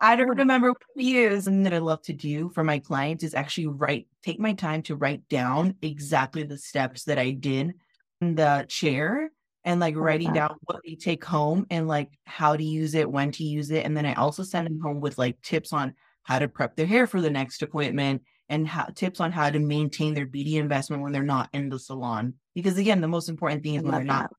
I 0.00 0.16
don't 0.16 0.38
remember 0.38 0.70
what 0.70 0.82
to 0.96 1.04
use. 1.04 1.46
And 1.46 1.66
that 1.66 1.74
I 1.74 1.78
love 1.78 2.00
to 2.02 2.14
do 2.14 2.48
for 2.54 2.64
my 2.64 2.78
clients 2.78 3.22
is 3.22 3.34
actually 3.34 3.66
write, 3.66 4.08
take 4.24 4.40
my 4.40 4.54
time 4.54 4.82
to 4.84 4.96
write 4.96 5.28
down 5.28 5.76
exactly 5.82 6.42
the 6.42 6.56
steps 6.56 7.04
that 7.04 7.18
I 7.18 7.32
did 7.32 7.74
in 8.22 8.34
the 8.34 8.64
chair 8.68 9.30
and 9.64 9.78
like 9.78 9.94
oh, 9.94 10.00
writing 10.00 10.32
down 10.32 10.56
what 10.62 10.80
they 10.84 10.94
take 10.94 11.22
home 11.22 11.66
and 11.68 11.86
like 11.86 12.08
how 12.24 12.56
to 12.56 12.64
use 12.64 12.94
it, 12.94 13.10
when 13.10 13.30
to 13.32 13.44
use 13.44 13.70
it. 13.70 13.84
And 13.84 13.94
then 13.94 14.06
I 14.06 14.14
also 14.14 14.42
send 14.42 14.66
them 14.66 14.80
home 14.80 15.00
with 15.00 15.18
like 15.18 15.40
tips 15.42 15.74
on 15.74 15.94
how 16.22 16.38
to 16.38 16.48
prep 16.48 16.76
their 16.76 16.86
hair 16.86 17.06
for 17.06 17.20
the 17.20 17.30
next 17.30 17.62
appointment 17.62 18.22
and 18.48 18.66
how, 18.66 18.84
tips 18.94 19.20
on 19.20 19.32
how 19.32 19.50
to 19.50 19.58
maintain 19.58 20.14
their 20.14 20.26
beauty 20.26 20.56
investment 20.56 21.02
when 21.02 21.12
they're 21.12 21.22
not 21.22 21.48
in 21.52 21.68
the 21.68 21.78
salon. 21.78 22.34
Because 22.54 22.76
again, 22.76 23.00
the 23.00 23.08
most 23.08 23.28
important 23.28 23.62
thing 23.62 23.76
is 23.76 23.82
when 23.82 23.92
they're 23.92 24.04
not 24.04 24.30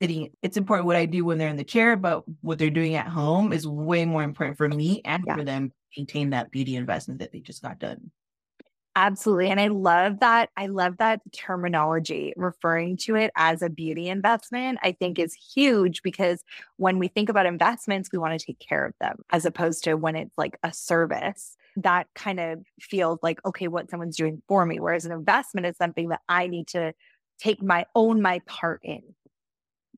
sitting. 0.00 0.30
It's 0.42 0.56
important 0.56 0.86
what 0.86 0.96
I 0.96 1.06
do 1.06 1.24
when 1.24 1.38
they're 1.38 1.48
in 1.48 1.56
the 1.56 1.64
chair, 1.64 1.96
but 1.96 2.24
what 2.40 2.58
they're 2.58 2.70
doing 2.70 2.94
at 2.94 3.08
home 3.08 3.52
is 3.52 3.66
way 3.66 4.04
more 4.04 4.22
important 4.22 4.56
for 4.56 4.68
me 4.68 5.02
and 5.04 5.24
yeah. 5.26 5.36
for 5.36 5.44
them 5.44 5.72
maintain 5.96 6.30
that 6.30 6.50
beauty 6.50 6.76
investment 6.76 7.20
that 7.20 7.32
they 7.32 7.40
just 7.40 7.62
got 7.62 7.78
done. 7.78 8.10
Absolutely. 8.96 9.48
And 9.48 9.60
I 9.60 9.68
love 9.68 10.18
that. 10.20 10.50
I 10.56 10.66
love 10.66 10.96
that 10.98 11.20
terminology 11.32 12.32
referring 12.36 12.96
to 13.02 13.14
it 13.14 13.30
as 13.36 13.62
a 13.62 13.70
beauty 13.70 14.08
investment. 14.08 14.80
I 14.82 14.90
think 14.90 15.20
is 15.20 15.34
huge 15.34 16.02
because 16.02 16.42
when 16.78 16.98
we 16.98 17.06
think 17.06 17.28
about 17.28 17.46
investments, 17.46 18.08
we 18.12 18.18
want 18.18 18.38
to 18.38 18.44
take 18.44 18.58
care 18.58 18.84
of 18.84 18.94
them 19.00 19.18
as 19.30 19.44
opposed 19.44 19.84
to 19.84 19.94
when 19.94 20.16
it's 20.16 20.36
like 20.36 20.58
a 20.64 20.72
service 20.72 21.56
that 21.82 22.06
kind 22.14 22.40
of 22.40 22.60
feels 22.80 23.18
like, 23.22 23.38
okay, 23.44 23.68
what 23.68 23.90
someone's 23.90 24.16
doing 24.16 24.42
for 24.48 24.64
me. 24.66 24.80
Whereas 24.80 25.04
an 25.04 25.12
investment 25.12 25.66
is 25.66 25.76
something 25.76 26.08
that 26.08 26.20
I 26.28 26.46
need 26.46 26.68
to 26.68 26.92
take 27.38 27.62
my 27.62 27.86
own 27.94 28.20
my 28.20 28.40
part 28.46 28.80
in. 28.82 29.02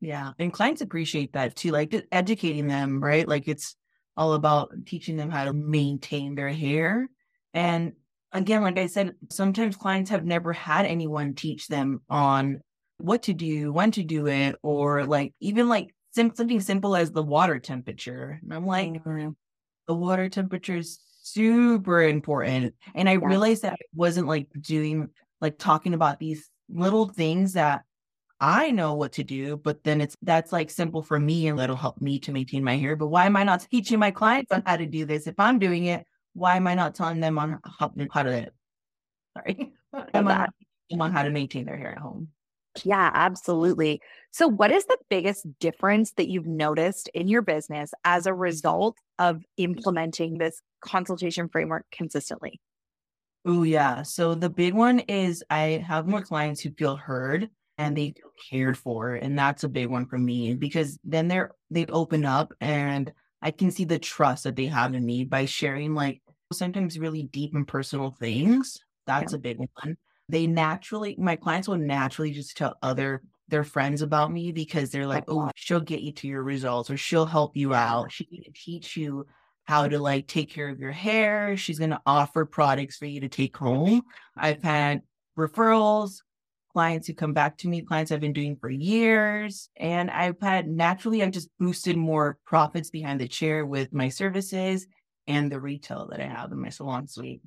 Yeah. 0.00 0.32
And 0.38 0.52
clients 0.52 0.80
appreciate 0.80 1.34
that 1.34 1.56
too, 1.56 1.70
like 1.70 1.94
educating 2.10 2.66
them, 2.66 3.02
right? 3.02 3.26
Like 3.26 3.48
it's 3.48 3.76
all 4.16 4.34
about 4.34 4.70
teaching 4.86 5.16
them 5.16 5.30
how 5.30 5.44
to 5.44 5.52
maintain 5.52 6.34
their 6.34 6.50
hair. 6.50 7.08
And 7.52 7.92
again, 8.32 8.62
like 8.62 8.78
I 8.78 8.86
said, 8.86 9.14
sometimes 9.30 9.76
clients 9.76 10.10
have 10.10 10.24
never 10.24 10.52
had 10.52 10.86
anyone 10.86 11.34
teach 11.34 11.68
them 11.68 12.00
on 12.08 12.60
what 12.98 13.24
to 13.24 13.34
do, 13.34 13.72
when 13.72 13.90
to 13.92 14.02
do 14.02 14.26
it, 14.26 14.56
or 14.62 15.04
like 15.04 15.34
even 15.40 15.68
like 15.68 15.94
sim- 16.12 16.34
something 16.34 16.60
simple 16.60 16.96
as 16.96 17.10
the 17.10 17.22
water 17.22 17.58
temperature. 17.58 18.38
And 18.42 18.52
I'm 18.52 18.66
like, 18.66 19.02
the 19.04 19.94
water 19.94 20.28
temperature 20.28 20.76
is 20.76 20.98
super 21.22 22.02
important. 22.02 22.74
And 22.94 23.08
I 23.08 23.12
yeah. 23.12 23.26
realized 23.26 23.62
that 23.62 23.74
I 23.74 23.86
wasn't 23.94 24.26
like 24.26 24.48
doing, 24.60 25.08
like 25.40 25.58
talking 25.58 25.94
about 25.94 26.18
these 26.18 26.50
little 26.68 27.08
things 27.08 27.54
that 27.54 27.82
I 28.40 28.70
know 28.70 28.94
what 28.94 29.12
to 29.12 29.22
do, 29.22 29.58
but 29.58 29.84
then 29.84 30.00
it's 30.00 30.16
that's 30.22 30.50
like 30.50 30.70
simple 30.70 31.02
for 31.02 31.20
me 31.20 31.48
and 31.48 31.58
that'll 31.58 31.76
help 31.76 32.00
me 32.00 32.18
to 32.20 32.32
maintain 32.32 32.64
my 32.64 32.76
hair. 32.76 32.96
But 32.96 33.08
why 33.08 33.26
am 33.26 33.36
I 33.36 33.44
not 33.44 33.66
teaching 33.70 33.98
my 33.98 34.10
clients 34.10 34.50
on 34.50 34.62
how 34.64 34.76
to 34.76 34.86
do 34.86 35.04
this? 35.04 35.26
If 35.26 35.38
I'm 35.38 35.58
doing 35.58 35.84
it, 35.86 36.06
why 36.32 36.56
am 36.56 36.66
I 36.66 36.74
not 36.74 36.94
telling 36.94 37.20
them 37.20 37.38
on 37.38 37.60
how, 37.78 37.92
how 38.10 38.22
to 38.22 38.50
sorry 39.36 39.72
am 40.14 40.28
I 40.28 40.48
on 40.98 41.12
how 41.12 41.22
to 41.22 41.30
maintain 41.30 41.66
their 41.66 41.76
hair 41.76 41.92
at 41.92 41.98
home? 41.98 42.28
Yeah, 42.84 43.10
absolutely. 43.12 44.00
So, 44.30 44.46
what 44.46 44.70
is 44.70 44.84
the 44.86 44.98
biggest 45.08 45.46
difference 45.58 46.12
that 46.12 46.28
you've 46.28 46.46
noticed 46.46 47.08
in 47.14 47.28
your 47.28 47.42
business 47.42 47.92
as 48.04 48.26
a 48.26 48.34
result 48.34 48.96
of 49.18 49.42
implementing 49.56 50.38
this 50.38 50.60
consultation 50.80 51.48
framework 51.48 51.84
consistently? 51.90 52.60
Oh, 53.44 53.64
yeah. 53.64 54.02
So, 54.02 54.34
the 54.34 54.50
big 54.50 54.74
one 54.74 55.00
is 55.00 55.42
I 55.50 55.84
have 55.86 56.06
more 56.06 56.22
clients 56.22 56.60
who 56.60 56.70
feel 56.70 56.96
heard 56.96 57.50
and 57.76 57.96
they 57.96 58.12
feel 58.16 58.30
cared 58.50 58.78
for. 58.78 59.14
And 59.14 59.38
that's 59.38 59.64
a 59.64 59.68
big 59.68 59.88
one 59.88 60.06
for 60.06 60.18
me 60.18 60.54
because 60.54 60.98
then 61.02 61.28
they're, 61.28 61.52
they 61.70 61.86
open 61.86 62.24
up 62.24 62.52
and 62.60 63.12
I 63.42 63.50
can 63.50 63.70
see 63.70 63.84
the 63.84 63.98
trust 63.98 64.44
that 64.44 64.54
they 64.54 64.66
have 64.66 64.94
in 64.94 65.04
me 65.04 65.24
by 65.24 65.46
sharing 65.46 65.94
like 65.94 66.20
sometimes 66.52 66.98
really 66.98 67.24
deep 67.24 67.54
and 67.54 67.66
personal 67.66 68.10
things. 68.10 68.78
That's 69.06 69.32
yeah. 69.32 69.38
a 69.38 69.40
big 69.40 69.58
one. 69.58 69.96
They 70.30 70.46
naturally, 70.46 71.16
my 71.18 71.36
clients 71.36 71.68
will 71.68 71.78
naturally 71.78 72.30
just 72.30 72.56
tell 72.56 72.76
other 72.82 73.22
their 73.48 73.64
friends 73.64 74.00
about 74.00 74.30
me 74.30 74.52
because 74.52 74.90
they're 74.90 75.06
like, 75.06 75.24
oh, 75.28 75.50
she'll 75.56 75.80
get 75.80 76.00
you 76.00 76.12
to 76.12 76.28
your 76.28 76.42
results 76.42 76.88
or 76.88 76.96
she'll 76.96 77.26
help 77.26 77.56
you 77.56 77.74
out. 77.74 78.12
She 78.12 78.24
can 78.24 78.52
teach 78.54 78.96
you 78.96 79.26
how 79.64 79.88
to 79.88 79.98
like 79.98 80.26
take 80.26 80.50
care 80.50 80.68
of 80.68 80.78
your 80.78 80.92
hair. 80.92 81.56
She's 81.56 81.78
going 81.78 81.90
to 81.90 82.00
offer 82.06 82.44
products 82.44 82.96
for 82.96 83.06
you 83.06 83.20
to 83.20 83.28
take 83.28 83.56
home. 83.56 84.02
I've 84.36 84.62
had 84.62 85.02
referrals, 85.38 86.22
clients 86.72 87.08
who 87.08 87.14
come 87.14 87.32
back 87.32 87.58
to 87.58 87.68
me, 87.68 87.82
clients 87.82 88.12
I've 88.12 88.20
been 88.20 88.32
doing 88.32 88.56
for 88.56 88.70
years. 88.70 89.68
And 89.76 90.10
I've 90.10 90.40
had 90.40 90.68
naturally, 90.68 91.22
I've 91.22 91.32
just 91.32 91.50
boosted 91.58 91.96
more 91.96 92.38
profits 92.46 92.90
behind 92.90 93.20
the 93.20 93.28
chair 93.28 93.66
with 93.66 93.92
my 93.92 94.08
services 94.08 94.86
and 95.26 95.50
the 95.50 95.60
retail 95.60 96.08
that 96.10 96.20
I 96.20 96.26
have 96.26 96.52
in 96.52 96.60
my 96.60 96.70
salon 96.70 97.08
suite. 97.08 97.42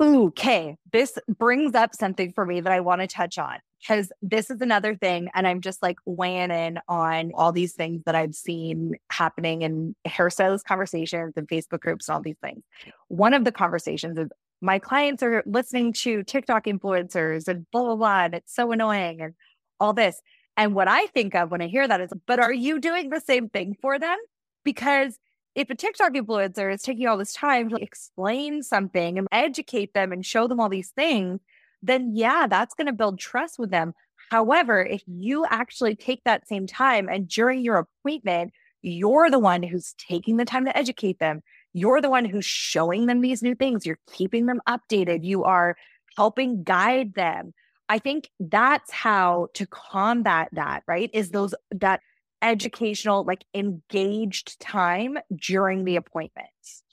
Okay. 0.00 0.76
This 0.92 1.18
brings 1.28 1.74
up 1.74 1.94
something 1.94 2.32
for 2.32 2.44
me 2.44 2.60
that 2.60 2.72
I 2.72 2.80
want 2.80 3.00
to 3.00 3.06
touch 3.06 3.38
on 3.38 3.58
because 3.80 4.10
this 4.22 4.50
is 4.50 4.60
another 4.60 4.96
thing. 4.96 5.28
And 5.34 5.46
I'm 5.46 5.60
just 5.60 5.82
like 5.82 5.98
weighing 6.04 6.50
in 6.50 6.80
on 6.88 7.30
all 7.34 7.52
these 7.52 7.74
things 7.74 8.02
that 8.06 8.14
I've 8.14 8.34
seen 8.34 8.94
happening 9.10 9.62
in 9.62 9.94
hairstylist 10.06 10.64
conversations 10.64 11.34
and 11.36 11.46
Facebook 11.46 11.80
groups 11.80 12.08
and 12.08 12.16
all 12.16 12.22
these 12.22 12.38
things. 12.42 12.62
One 13.08 13.34
of 13.34 13.44
the 13.44 13.52
conversations 13.52 14.18
is 14.18 14.28
my 14.60 14.78
clients 14.78 15.22
are 15.22 15.42
listening 15.46 15.92
to 15.92 16.22
TikTok 16.24 16.64
influencers 16.64 17.46
and 17.46 17.66
blah, 17.70 17.84
blah, 17.84 17.96
blah. 17.96 18.24
And 18.24 18.34
it's 18.34 18.54
so 18.54 18.72
annoying 18.72 19.20
and 19.20 19.34
all 19.78 19.92
this. 19.92 20.20
And 20.56 20.74
what 20.74 20.88
I 20.88 21.06
think 21.08 21.34
of 21.34 21.50
when 21.50 21.60
I 21.60 21.66
hear 21.66 21.86
that 21.86 22.00
is, 22.00 22.10
but 22.26 22.40
are 22.40 22.52
you 22.52 22.80
doing 22.80 23.10
the 23.10 23.20
same 23.20 23.48
thing 23.48 23.76
for 23.80 23.98
them? 23.98 24.16
Because 24.64 25.18
if 25.54 25.70
a 25.70 25.74
TikTok 25.74 26.12
influencer 26.14 26.72
is 26.72 26.82
taking 26.82 27.06
all 27.06 27.16
this 27.16 27.32
time 27.32 27.68
to 27.70 27.76
explain 27.76 28.62
something 28.62 29.18
and 29.18 29.28
educate 29.30 29.94
them 29.94 30.12
and 30.12 30.26
show 30.26 30.48
them 30.48 30.60
all 30.60 30.68
these 30.68 30.90
things, 30.90 31.40
then 31.82 32.12
yeah, 32.14 32.46
that's 32.48 32.74
going 32.74 32.86
to 32.86 32.92
build 32.92 33.18
trust 33.18 33.58
with 33.58 33.70
them. 33.70 33.94
However, 34.30 34.82
if 34.82 35.02
you 35.06 35.44
actually 35.48 35.94
take 35.96 36.22
that 36.24 36.48
same 36.48 36.66
time 36.66 37.08
and 37.08 37.28
during 37.28 37.60
your 37.60 37.76
appointment, 37.76 38.52
you're 38.82 39.30
the 39.30 39.38
one 39.38 39.62
who's 39.62 39.94
taking 39.98 40.36
the 40.36 40.44
time 40.44 40.64
to 40.64 40.76
educate 40.76 41.18
them, 41.18 41.42
you're 41.72 42.00
the 42.00 42.10
one 42.10 42.24
who's 42.24 42.44
showing 42.44 43.06
them 43.06 43.20
these 43.20 43.42
new 43.42 43.54
things. 43.54 43.84
You're 43.84 43.98
keeping 44.12 44.46
them 44.46 44.60
updated. 44.68 45.24
You 45.24 45.44
are 45.44 45.76
helping 46.16 46.62
guide 46.62 47.14
them. 47.14 47.52
I 47.88 47.98
think 47.98 48.30
that's 48.40 48.90
how 48.90 49.48
to 49.54 49.66
combat 49.66 50.48
that, 50.52 50.82
right? 50.86 51.10
Is 51.12 51.30
those 51.30 51.54
that 51.72 52.00
educational, 52.44 53.24
like 53.24 53.44
engaged 53.54 54.60
time 54.60 55.18
during 55.34 55.84
the 55.84 55.96
appointments. 55.96 56.84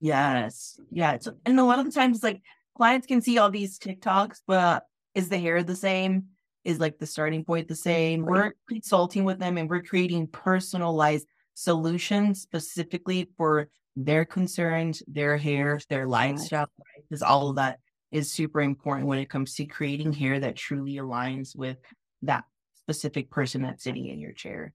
Yes. 0.00 0.78
Yeah. 0.90 1.16
So, 1.20 1.34
and 1.46 1.58
a 1.58 1.64
lot 1.64 1.78
of 1.78 1.86
the 1.86 1.92
times, 1.92 2.22
like 2.22 2.42
clients 2.76 3.06
can 3.06 3.22
see 3.22 3.38
all 3.38 3.50
these 3.50 3.78
TikToks, 3.78 4.40
but 4.46 4.84
is 5.14 5.28
the 5.28 5.38
hair 5.38 5.62
the 5.62 5.76
same? 5.76 6.24
Is 6.64 6.78
like 6.78 6.98
the 6.98 7.06
starting 7.06 7.44
point 7.44 7.68
the 7.68 7.74
same? 7.74 8.22
We're 8.22 8.52
consulting 8.68 9.24
with 9.24 9.38
them 9.38 9.56
and 9.56 9.70
we're 9.70 9.82
creating 9.82 10.26
personalized 10.26 11.26
solutions 11.54 12.42
specifically 12.42 13.30
for 13.36 13.68
their 13.96 14.24
concerns, 14.24 15.02
their 15.06 15.36
hair, 15.36 15.80
their 15.88 16.06
lifestyle, 16.06 16.66
because 17.08 17.22
all 17.22 17.50
of 17.50 17.56
that 17.56 17.78
is 18.12 18.30
super 18.30 18.60
important 18.60 19.06
when 19.06 19.18
it 19.18 19.30
comes 19.30 19.54
to 19.54 19.64
creating 19.64 20.12
hair 20.12 20.40
that 20.40 20.56
truly 20.56 20.96
aligns 20.96 21.56
with 21.56 21.78
that 22.22 22.44
specific 22.74 23.30
person 23.30 23.62
that's 23.62 23.84
sitting 23.84 24.06
in 24.06 24.18
your 24.18 24.32
chair. 24.32 24.74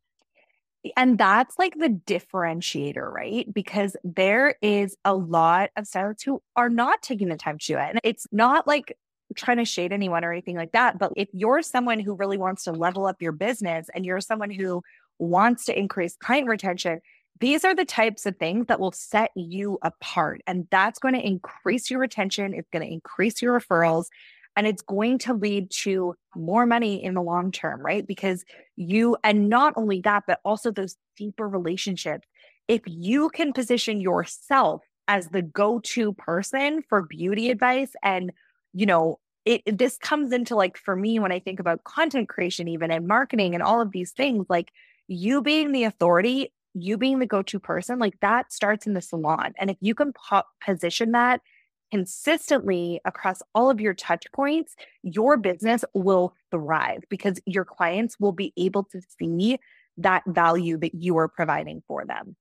And 0.95 1.17
that's 1.17 1.57
like 1.57 1.73
the 1.77 1.89
differentiator, 1.89 3.11
right? 3.11 3.51
Because 3.53 3.95
there 4.03 4.55
is 4.61 4.95
a 5.05 5.15
lot 5.15 5.69
of 5.75 5.87
stylists 5.87 6.23
who 6.23 6.41
are 6.55 6.69
not 6.69 7.01
taking 7.01 7.29
the 7.29 7.37
time 7.37 7.57
to 7.57 7.65
do 7.65 7.77
it. 7.77 7.89
And 7.89 7.99
it's 8.03 8.27
not 8.31 8.67
like 8.67 8.97
trying 9.35 9.57
to 9.57 9.65
shade 9.65 9.91
anyone 9.91 10.23
or 10.23 10.31
anything 10.31 10.55
like 10.55 10.73
that. 10.73 10.99
But 10.99 11.13
if 11.15 11.29
you're 11.33 11.61
someone 11.61 11.99
who 11.99 12.15
really 12.15 12.37
wants 12.37 12.63
to 12.65 12.71
level 12.71 13.05
up 13.05 13.21
your 13.21 13.31
business 13.31 13.87
and 13.93 14.05
you're 14.05 14.21
someone 14.21 14.51
who 14.51 14.83
wants 15.17 15.65
to 15.65 15.77
increase 15.77 16.15
client 16.15 16.47
retention, 16.47 16.99
these 17.39 17.65
are 17.65 17.75
the 17.75 17.85
types 17.85 18.25
of 18.25 18.37
things 18.37 18.67
that 18.67 18.79
will 18.79 18.91
set 18.91 19.31
you 19.35 19.77
apart. 19.81 20.41
And 20.47 20.67
that's 20.71 20.99
going 20.99 21.15
to 21.15 21.25
increase 21.25 21.89
your 21.89 21.99
retention. 21.99 22.53
It's 22.53 22.69
going 22.69 22.85
to 22.85 22.93
increase 22.93 23.41
your 23.41 23.59
referrals 23.59 24.05
and 24.55 24.65
it's 24.65 24.81
going 24.81 25.17
to 25.19 25.33
lead 25.33 25.69
to 25.69 26.15
more 26.35 26.65
money 26.65 27.03
in 27.03 27.13
the 27.13 27.21
long 27.21 27.51
term, 27.51 27.81
right? 27.81 28.05
Because 28.05 28.43
you, 28.75 29.17
and 29.23 29.49
not 29.49 29.73
only 29.75 30.01
that, 30.01 30.23
but 30.27 30.39
also 30.45 30.71
those 30.71 30.95
deeper 31.17 31.47
relationships. 31.47 32.27
If 32.67 32.81
you 32.85 33.29
can 33.29 33.53
position 33.53 34.01
yourself 34.01 34.81
as 35.07 35.29
the 35.29 35.41
go 35.41 35.79
to 35.79 36.13
person 36.13 36.81
for 36.89 37.03
beauty 37.03 37.51
advice 37.51 37.91
and, 38.01 38.31
you 38.73 38.85
know, 38.85 39.19
it, 39.45 39.61
this 39.77 39.97
comes 39.97 40.31
into 40.31 40.55
like 40.55 40.75
for 40.77 40.95
me 40.95 41.19
when 41.19 41.31
I 41.31 41.39
think 41.39 41.59
about 41.59 41.83
content 41.83 42.29
creation, 42.29 42.67
even 42.67 42.89
and 42.89 43.07
marketing 43.07 43.53
and 43.53 43.61
all 43.61 43.81
of 43.81 43.91
these 43.91 44.11
things, 44.11 44.47
like 44.49 44.71
you 45.07 45.43
being 45.43 45.71
the 45.71 45.83
authority 45.83 46.51
you 46.75 46.97
being 46.97 47.19
the 47.19 47.25
go-to 47.25 47.59
person, 47.59 47.99
like 47.99 48.19
that 48.19 48.51
starts 48.51 48.85
in 48.85 48.93
the 48.93 49.01
salon. 49.01 49.53
And 49.57 49.69
if 49.69 49.77
you 49.79 49.95
can 49.95 50.13
po- 50.13 50.43
position 50.63 51.13
that 51.13 51.41
consistently 51.91 52.99
across 53.05 53.41
all 53.53 53.69
of 53.69 53.79
your 53.79 53.93
touch 53.93 54.25
points, 54.33 54.75
your 55.03 55.37
business 55.37 55.85
will 55.93 56.33
thrive 56.51 57.03
because 57.09 57.39
your 57.45 57.65
clients 57.65 58.17
will 58.19 58.31
be 58.31 58.53
able 58.57 58.83
to 58.85 59.01
see 59.19 59.59
that 59.97 60.23
value 60.27 60.77
that 60.77 60.95
you 60.95 61.17
are 61.17 61.27
providing 61.27 61.81
for 61.87 62.05
them. 62.05 62.35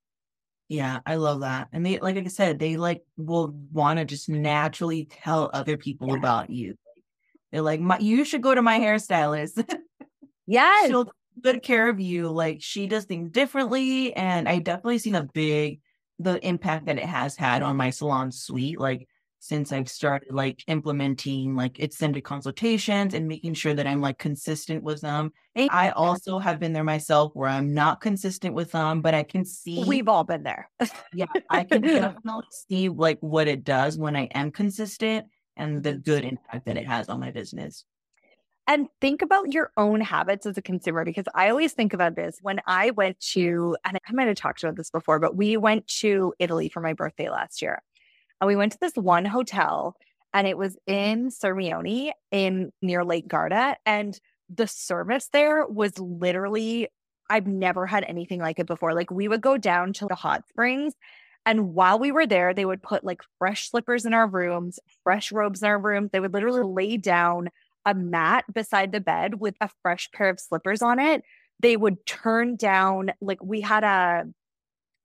Yeah, 0.69 1.01
I 1.07 1.17
love 1.17 1.41
that. 1.41 1.69
And 1.73 1.85
they, 1.85 1.99
like 1.99 2.17
I 2.17 2.25
said, 2.25 2.59
they 2.59 2.77
like 2.77 3.03
will 3.17 3.55
want 3.71 3.99
to 3.99 4.05
just 4.05 4.29
naturally 4.29 5.05
tell 5.05 5.51
other 5.53 5.77
people 5.77 6.09
yeah. 6.09 6.17
about 6.17 6.51
you. 6.51 6.77
They're 7.53 7.63
like, 7.63 7.81
you 8.01 8.25
should 8.25 8.43
go 8.43 8.55
to 8.55 8.63
my 8.63 8.81
hairstylist. 8.81 9.73
Yes. 10.47 10.89
She'll 10.89 11.07
take 11.07 11.15
good 11.41 11.63
care 11.63 11.89
of 11.89 12.01
you. 12.01 12.29
Like 12.29 12.59
she 12.61 12.87
does 12.87 13.05
things 13.05 13.31
differently. 13.31 14.15
And 14.15 14.49
I 14.49 14.59
definitely 14.59 14.99
seen 14.99 15.15
a 15.15 15.25
big 15.25 15.81
the 16.19 16.45
impact 16.47 16.87
that 16.87 16.99
it 16.99 17.05
has 17.05 17.37
had 17.37 17.63
on 17.63 17.77
my 17.77 17.91
salon 17.91 18.31
suite. 18.31 18.79
Like 18.79 19.09
since 19.45 19.73
I've 19.73 19.91
started 19.91 20.33
like 20.33 20.65
implementing 20.69 21.55
like 21.55 21.79
extended 21.79 22.25
consultations 22.25 23.13
and 23.13 23.29
making 23.29 23.53
sure 23.53 23.75
that 23.75 23.87
I'm 23.87 24.01
like 24.01 24.17
consistent 24.17 24.83
with 24.83 25.03
them. 25.03 25.33
And 25.55 25.69
I 25.71 25.91
also 25.91 26.39
have 26.39 26.59
been 26.59 26.73
there 26.73 26.83
myself 26.83 27.33
where 27.35 27.51
I'm 27.51 27.75
not 27.75 28.01
consistent 28.01 28.55
with 28.55 28.73
them, 28.73 29.03
but 29.03 29.13
I 29.13 29.23
can 29.23 29.45
see 29.45 29.85
we've 29.87 30.09
all 30.09 30.25
been 30.25 30.45
there. 30.45 30.71
yeah, 31.13 31.27
I 31.51 31.65
can 31.65 31.83
definitely 31.83 32.47
see 32.69 32.89
like 32.89 33.19
what 33.21 33.47
it 33.47 33.65
does 33.65 33.99
when 33.99 34.17
I 34.17 34.25
am 34.35 34.51
consistent 34.51 35.27
and 35.59 35.83
the 35.83 35.93
good 35.93 36.25
impact 36.25 36.65
that 36.65 36.79
it 36.79 36.87
has 36.87 37.11
on 37.11 37.21
my 37.21 37.31
business. 37.31 37.85
And 38.67 38.89
think 38.99 39.21
about 39.21 39.53
your 39.53 39.73
own 39.77 40.01
habits 40.01 40.47
as 40.47 40.57
a 40.57 40.63
consumer 40.63 41.05
because 41.05 41.27
I 41.35 41.51
always 41.51 41.75
think 41.75 41.93
about 41.93 42.17
this 42.17 42.39
when 42.41 42.61
I 42.67 42.93
went 42.93 43.21
to, 43.33 43.77
and 43.85 43.99
I 44.09 44.13
might 44.13 44.29
have 44.29 44.39
talked 44.39 44.65
about 44.65 44.77
this 44.77 44.89
before, 44.89 45.19
but 45.19 45.37
we 45.37 45.59
went 45.59 45.87
to 45.99 46.33
Italy 46.39 46.71
for 46.71 46.81
my 46.81 46.95
birthday 46.95 47.29
last 47.29 47.61
year. 47.61 47.83
And 48.45 48.49
we 48.49 48.57
went 48.57 48.73
to 48.73 48.79
this 48.79 48.93
one 48.95 49.25
hotel 49.25 49.97
and 50.35 50.47
it 50.47 50.59
was 50.59 50.77
in 50.87 51.31
Sirmione 51.31 52.11
in 52.31 52.73
near 52.83 53.03
Lake 53.03 53.27
Garda. 53.27 53.79
And 53.87 54.21
the 54.55 54.67
service 54.67 55.31
there 55.33 55.67
was 55.67 55.99
literally, 55.99 56.89
I've 57.31 57.47
never 57.47 57.87
had 57.87 58.05
anything 58.05 58.41
like 58.41 58.59
it 58.59 58.67
before. 58.67 58.93
Like 58.93 59.11
we 59.11 59.29
would 59.29 59.41
go 59.41 59.57
down 59.57 59.95
to 59.95 60.07
the 60.07 60.15
hot 60.15 60.47
springs 60.47 60.93
and 61.47 61.73
while 61.73 61.99
we 61.99 62.13
were 62.13 62.27
there, 62.27 62.53
they 62.53 62.67
would 62.67 62.83
put 62.83 63.03
like 63.03 63.23
fresh 63.39 63.71
slippers 63.71 64.05
in 64.05 64.13
our 64.13 64.27
rooms, 64.27 64.79
fresh 65.03 65.33
robes 65.33 65.63
in 65.63 65.69
our 65.69 65.79
rooms. 65.79 66.11
They 66.13 66.21
would 66.21 66.35
literally 66.35 66.65
lay 66.65 66.99
down 66.99 67.49
a 67.87 67.95
mat 67.95 68.45
beside 68.53 68.93
the 68.93 69.01
bed 69.01 69.41
with 69.41 69.55
a 69.63 69.71
fresh 69.81 70.11
pair 70.13 70.29
of 70.29 70.39
slippers 70.39 70.83
on 70.83 70.99
it. 70.99 71.23
They 71.61 71.79
would 71.79 72.05
turn 72.05 72.57
down, 72.57 73.13
like, 73.23 73.43
we 73.43 73.63
had 73.63 73.85
a 73.85 74.25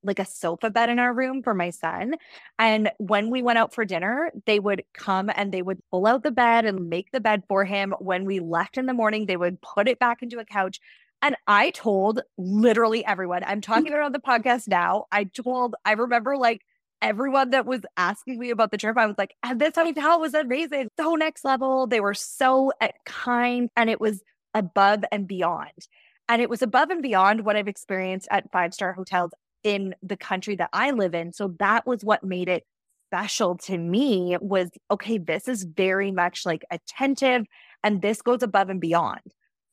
like 0.02 0.18
a 0.18 0.24
sofa 0.24 0.70
bed 0.70 0.88
in 0.90 0.98
our 0.98 1.12
room 1.12 1.42
for 1.42 1.54
my 1.54 1.70
son. 1.70 2.14
And 2.58 2.90
when 2.98 3.30
we 3.30 3.42
went 3.42 3.58
out 3.58 3.74
for 3.74 3.84
dinner, 3.84 4.30
they 4.46 4.58
would 4.58 4.82
come 4.94 5.30
and 5.34 5.52
they 5.52 5.62
would 5.62 5.80
pull 5.90 6.06
out 6.06 6.22
the 6.22 6.30
bed 6.30 6.64
and 6.64 6.88
make 6.88 7.10
the 7.12 7.20
bed 7.20 7.42
for 7.48 7.64
him. 7.64 7.94
When 7.98 8.24
we 8.24 8.40
left 8.40 8.78
in 8.78 8.86
the 8.86 8.94
morning, 8.94 9.26
they 9.26 9.36
would 9.36 9.60
put 9.60 9.88
it 9.88 9.98
back 9.98 10.22
into 10.22 10.38
a 10.38 10.44
couch. 10.44 10.80
And 11.22 11.36
I 11.46 11.70
told 11.70 12.22
literally 12.38 13.04
everyone, 13.04 13.44
I'm 13.44 13.60
talking 13.60 13.88
about 13.88 14.04
on 14.04 14.12
the 14.12 14.20
podcast 14.20 14.68
now. 14.68 15.04
I 15.12 15.24
told, 15.24 15.74
I 15.84 15.92
remember 15.92 16.36
like 16.36 16.62
everyone 17.02 17.50
that 17.50 17.66
was 17.66 17.80
asking 17.96 18.38
me 18.38 18.50
about 18.50 18.70
the 18.70 18.78
trip, 18.78 18.96
I 18.96 19.06
was 19.06 19.16
like, 19.18 19.34
and 19.42 19.60
this 19.60 19.74
hotel 19.74 20.20
was 20.20 20.34
amazing. 20.34 20.88
So 20.98 21.14
next 21.14 21.44
level. 21.44 21.86
They 21.86 22.00
were 22.00 22.14
so 22.14 22.72
uh, 22.80 22.88
kind 23.04 23.68
and 23.76 23.90
it 23.90 24.00
was 24.00 24.22
above 24.54 25.04
and 25.12 25.26
beyond. 25.26 25.88
And 26.28 26.40
it 26.40 26.48
was 26.48 26.62
above 26.62 26.90
and 26.90 27.02
beyond 27.02 27.44
what 27.44 27.56
I've 27.56 27.68
experienced 27.68 28.28
at 28.30 28.50
five 28.52 28.72
star 28.72 28.92
hotels 28.92 29.32
in 29.62 29.94
the 30.02 30.16
country 30.16 30.56
that 30.56 30.70
I 30.72 30.90
live 30.90 31.14
in. 31.14 31.32
So 31.32 31.54
that 31.58 31.86
was 31.86 32.04
what 32.04 32.24
made 32.24 32.48
it 32.48 32.64
special 33.10 33.56
to 33.56 33.76
me 33.76 34.36
was 34.40 34.70
okay, 34.90 35.18
this 35.18 35.48
is 35.48 35.64
very 35.64 36.12
much 36.12 36.46
like 36.46 36.62
attentive 36.70 37.44
and 37.82 38.02
this 38.02 38.22
goes 38.22 38.42
above 38.42 38.70
and 38.70 38.80
beyond. 38.80 39.20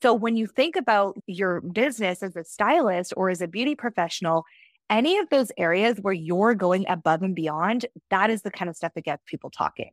So 0.02 0.14
when 0.14 0.36
you 0.36 0.46
think 0.46 0.76
about 0.76 1.16
your 1.26 1.60
business 1.60 2.22
as 2.22 2.36
a 2.36 2.44
stylist 2.44 3.12
or 3.16 3.30
as 3.30 3.40
a 3.40 3.48
beauty 3.48 3.74
professional, 3.74 4.44
any 4.90 5.18
of 5.18 5.28
those 5.28 5.52
areas 5.56 5.98
where 6.00 6.14
you're 6.14 6.54
going 6.54 6.88
above 6.88 7.22
and 7.22 7.34
beyond, 7.34 7.86
that 8.10 8.30
is 8.30 8.42
the 8.42 8.50
kind 8.50 8.68
of 8.68 8.76
stuff 8.76 8.92
that 8.94 9.04
gets 9.04 9.22
people 9.26 9.50
talking. 9.50 9.90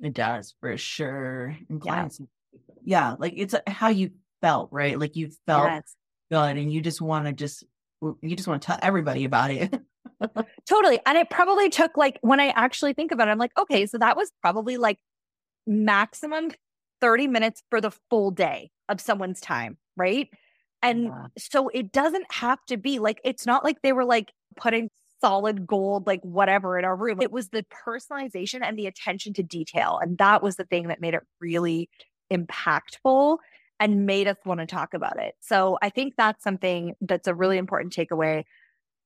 It 0.00 0.14
does 0.14 0.54
for 0.60 0.76
sure. 0.76 1.56
And 1.68 1.80
clients, 1.80 2.20
yeah. 2.84 3.10
yeah, 3.10 3.16
like 3.18 3.34
it's 3.36 3.54
how 3.66 3.88
you 3.88 4.10
felt, 4.40 4.68
right? 4.72 4.98
Like 4.98 5.16
you 5.16 5.30
felt 5.46 5.70
yes. 5.70 5.96
good 6.30 6.56
and 6.56 6.72
you 6.72 6.80
just 6.80 7.00
want 7.00 7.26
to 7.26 7.32
just 7.32 7.64
you 8.20 8.36
just 8.36 8.48
want 8.48 8.62
to 8.62 8.66
tell 8.66 8.78
everybody 8.82 9.24
about 9.24 9.50
it. 9.50 9.74
totally. 10.68 11.00
And 11.06 11.18
it 11.18 11.30
probably 11.30 11.68
took 11.68 11.96
like 11.96 12.18
when 12.22 12.40
I 12.40 12.48
actually 12.48 12.92
think 12.92 13.12
about 13.12 13.28
it, 13.28 13.30
I'm 13.30 13.38
like, 13.38 13.56
okay, 13.58 13.86
so 13.86 13.98
that 13.98 14.16
was 14.16 14.30
probably 14.40 14.76
like 14.76 14.98
maximum 15.66 16.50
30 17.00 17.28
minutes 17.28 17.62
for 17.70 17.80
the 17.80 17.90
full 18.10 18.30
day 18.30 18.70
of 18.88 19.00
someone's 19.00 19.40
time, 19.40 19.78
right? 19.96 20.28
And 20.82 21.04
yeah. 21.04 21.26
so 21.38 21.68
it 21.68 21.92
doesn't 21.92 22.26
have 22.32 22.58
to 22.68 22.76
be 22.76 22.98
like, 22.98 23.20
it's 23.24 23.46
not 23.46 23.64
like 23.64 23.82
they 23.82 23.92
were 23.92 24.04
like 24.04 24.32
putting 24.56 24.90
solid 25.20 25.66
gold, 25.66 26.06
like 26.06 26.20
whatever 26.22 26.78
in 26.78 26.84
our 26.84 26.96
room. 26.96 27.22
It 27.22 27.30
was 27.30 27.50
the 27.50 27.64
personalization 27.86 28.60
and 28.62 28.76
the 28.76 28.86
attention 28.86 29.32
to 29.34 29.42
detail. 29.42 30.00
And 30.02 30.18
that 30.18 30.42
was 30.42 30.56
the 30.56 30.64
thing 30.64 30.88
that 30.88 31.00
made 31.00 31.14
it 31.14 31.22
really 31.40 31.88
impactful 32.32 33.38
and 33.82 34.06
made 34.06 34.28
us 34.28 34.36
want 34.46 34.60
to 34.60 34.66
talk 34.66 34.94
about 34.94 35.20
it. 35.20 35.34
So 35.40 35.76
I 35.82 35.90
think 35.90 36.14
that's 36.16 36.44
something 36.44 36.94
that's 37.00 37.26
a 37.26 37.34
really 37.34 37.58
important 37.58 37.92
takeaway. 37.92 38.44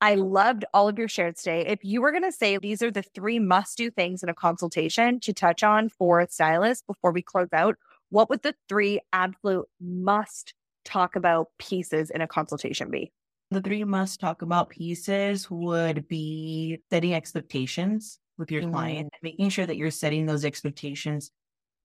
I 0.02 0.16
loved 0.16 0.66
all 0.74 0.86
of 0.86 0.98
your 0.98 1.08
shares 1.08 1.38
today. 1.38 1.64
If 1.66 1.82
you 1.82 2.02
were 2.02 2.10
going 2.10 2.24
to 2.24 2.30
say 2.30 2.58
these 2.58 2.82
are 2.82 2.90
the 2.90 3.02
three 3.02 3.38
must 3.38 3.78
do 3.78 3.90
things 3.90 4.22
in 4.22 4.28
a 4.28 4.34
consultation 4.34 5.18
to 5.20 5.32
touch 5.32 5.62
on 5.62 5.88
for 5.88 6.20
a 6.20 6.28
stylist 6.28 6.86
before 6.86 7.10
we 7.10 7.22
close 7.22 7.48
out, 7.54 7.76
what 8.10 8.28
would 8.28 8.42
the 8.42 8.54
three 8.68 9.00
absolute 9.14 9.64
must 9.80 10.52
talk 10.84 11.16
about 11.16 11.48
pieces 11.58 12.10
in 12.10 12.20
a 12.20 12.28
consultation 12.28 12.90
be? 12.90 13.10
The 13.50 13.62
three 13.62 13.84
must 13.84 14.20
talk 14.20 14.42
about 14.42 14.68
pieces 14.68 15.50
would 15.50 16.06
be 16.06 16.82
setting 16.90 17.14
expectations 17.14 18.18
with 18.36 18.50
your 18.50 18.60
mm-hmm. 18.60 18.72
client, 18.72 19.12
making 19.22 19.48
sure 19.48 19.64
that 19.64 19.78
you're 19.78 19.90
setting 19.90 20.26
those 20.26 20.44
expectations 20.44 21.30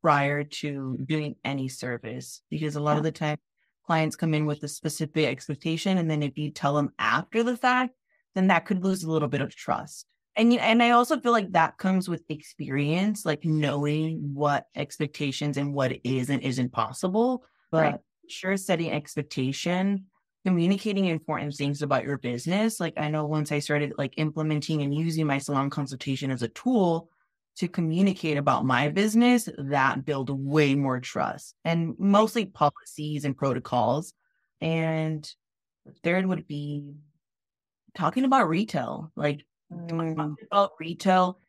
prior 0.02 0.44
to 0.44 0.74
mm-hmm. 0.74 1.04
doing 1.04 1.36
any 1.46 1.68
service 1.68 2.42
because 2.50 2.76
a 2.76 2.82
lot 2.82 2.94
yeah. 2.94 2.98
of 2.98 3.04
the 3.04 3.12
time 3.12 3.38
clients 3.86 4.16
come 4.16 4.34
in 4.34 4.46
with 4.46 4.64
a 4.64 4.68
specific 4.68 5.26
expectation 5.26 5.98
and 5.98 6.10
then 6.10 6.24
if 6.24 6.38
you 6.38 6.52
tell 6.52 6.76
them 6.76 6.92
after 7.00 7.44
the 7.44 7.58
fact 7.58 7.94
then 8.36 8.48
that 8.48 8.66
could 8.66 8.84
lose 8.84 9.04
a 9.04 9.12
little 9.12 9.28
bit 9.28 9.42
of 9.42 9.56
trust 9.56 10.06
and 10.36 10.54
and 10.54 10.82
I 10.82 10.92
also 10.92 11.20
feel 11.20 11.32
like 11.32 11.52
that 11.52 11.78
comes 11.78 12.08
with 12.08 12.24
experience 12.30 13.26
like 13.26 13.44
knowing 13.44 14.32
what 14.34 14.66
expectations 14.76 15.58
and 15.58 15.74
what 15.74 15.94
is 16.04 16.30
and 16.30 16.42
isn't 16.42 16.72
possible 16.72 17.44
but 17.72 17.84
right. 17.84 18.00
sure 18.28 18.58
setting 18.58 18.92
expectation 18.92 20.06
communicating 20.46 21.06
important 21.06 21.54
things 21.54 21.82
about 21.82 22.04
your 22.04 22.18
business 22.18 22.80
like 22.80 22.94
I 22.98 23.10
know 23.10 23.26
once 23.26 23.52
I 23.52 23.60
started 23.60 23.94
like 23.98 24.14
implementing 24.18 24.82
and 24.82 24.94
using 24.94 25.28
my 25.28 25.38
salon 25.38 25.70
consultation 25.70 26.32
as 26.32 26.42
a 26.42 26.48
tool 26.50 27.10
to 27.58 27.68
communicate 27.68 28.38
about 28.38 28.66
my 28.66 28.90
business 28.90 29.50
that 29.58 30.06
build 30.06 30.30
way 30.30 30.76
more 30.76 31.00
trust 31.00 31.56
and 31.66 31.96
mostly 32.00 32.46
policies 32.46 33.26
and 33.26 33.38
protocols. 33.38 34.14
And 34.62 35.30
third 36.04 36.26
would 36.26 36.48
be 36.48 36.94
talking 37.94 38.24
about 38.24 38.50
retail, 38.50 39.12
like 39.16 39.46
mm. 39.72 40.36
about 40.52 40.72
retail 40.80 41.40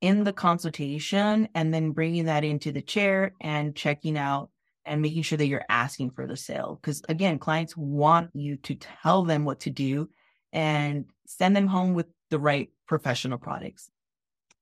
in 0.00 0.24
the 0.24 0.32
consultation 0.32 1.48
and 1.54 1.72
then 1.72 1.92
bringing 1.92 2.26
that 2.26 2.44
into 2.44 2.70
the 2.70 2.82
chair 2.82 3.32
and 3.40 3.74
checking 3.74 4.18
out 4.18 4.50
and 4.84 5.02
making 5.02 5.22
sure 5.22 5.38
that 5.38 5.46
you're 5.46 5.64
asking 5.68 6.10
for 6.10 6.26
the 6.26 6.36
sale. 6.36 6.78
Because 6.80 7.02
again, 7.08 7.38
clients 7.38 7.76
want 7.76 8.30
you 8.34 8.56
to 8.58 8.74
tell 8.74 9.24
them 9.24 9.44
what 9.44 9.60
to 9.60 9.70
do 9.70 10.08
and 10.52 11.06
send 11.26 11.56
them 11.56 11.66
home 11.66 11.94
with 11.94 12.06
the 12.30 12.38
right 12.38 12.70
professional 12.86 13.38
products. 13.38 13.90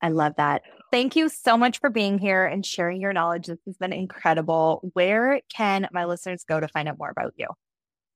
I 0.04 0.08
love 0.08 0.34
that. 0.36 0.60
Thank 0.92 1.16
you 1.16 1.30
so 1.30 1.56
much 1.56 1.80
for 1.80 1.88
being 1.88 2.18
here 2.18 2.44
and 2.44 2.64
sharing 2.64 3.00
your 3.00 3.14
knowledge. 3.14 3.46
This 3.46 3.58
has 3.64 3.78
been 3.78 3.94
incredible. 3.94 4.90
Where 4.92 5.40
can 5.48 5.88
my 5.92 6.04
listeners 6.04 6.44
go 6.46 6.60
to 6.60 6.68
find 6.68 6.90
out 6.90 6.98
more 6.98 7.08
about 7.08 7.32
you? 7.36 7.46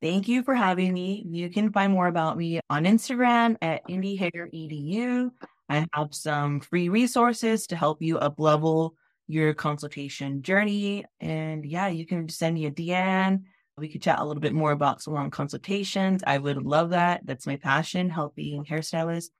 Thank 0.02 0.28
you 0.28 0.42
for 0.42 0.54
having 0.54 0.92
me. 0.92 1.24
You 1.26 1.48
can 1.48 1.72
find 1.72 1.94
more 1.94 2.06
about 2.06 2.36
me 2.36 2.60
on 2.68 2.84
Instagram 2.84 3.56
at 3.62 3.88
indiehager.edu. 3.88 5.30
I 5.70 5.86
have 5.94 6.08
some 6.14 6.60
free 6.60 6.90
resources 6.90 7.66
to 7.68 7.76
help 7.76 8.02
you 8.02 8.18
uplevel 8.18 8.90
your 9.26 9.54
consultation 9.54 10.42
journey. 10.42 11.06
And 11.20 11.64
yeah, 11.64 11.88
you 11.88 12.04
can 12.04 12.28
send 12.28 12.54
me 12.54 12.66
a 12.66 12.70
DM. 12.70 13.44
We 13.78 13.88
could 13.88 14.02
chat 14.02 14.18
a 14.18 14.24
little 14.26 14.42
bit 14.42 14.52
more 14.52 14.72
about 14.72 15.00
salon 15.00 15.30
consultations. 15.30 16.22
I 16.26 16.36
would 16.36 16.62
love 16.62 16.90
that. 16.90 17.22
That's 17.24 17.46
my 17.46 17.56
passion, 17.56 18.10
helping 18.10 18.66
hairstylists 18.66 19.30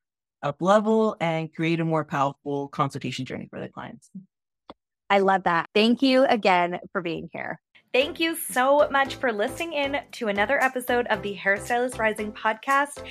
up 0.42 0.61
level 0.61 1.16
and 1.20 1.53
create 1.55 1.81
a 1.81 1.85
more 1.85 2.05
powerful 2.05 2.68
consultation 2.68 3.24
journey 3.24 3.48
for 3.51 3.61
the 3.61 3.68
clients. 3.68 4.11
I 5.11 5.20
love 5.20 5.44
that. 5.44 5.68
Thank 5.74 6.03
you 6.03 6.24
again 6.24 6.79
for 6.92 7.01
being 7.01 7.31
here. 7.33 7.61
Thank 7.94 8.20
you 8.20 8.37
so 8.37 8.87
much 8.90 9.14
for 9.14 9.33
listening 9.33 9.72
in 9.72 9.96
to 10.12 10.29
another 10.29 10.62
episode 10.62 11.07
of 11.07 11.22
the 11.22 11.35
Hairstylist 11.35 11.98
Rising 11.98 12.33
podcast. 12.33 13.03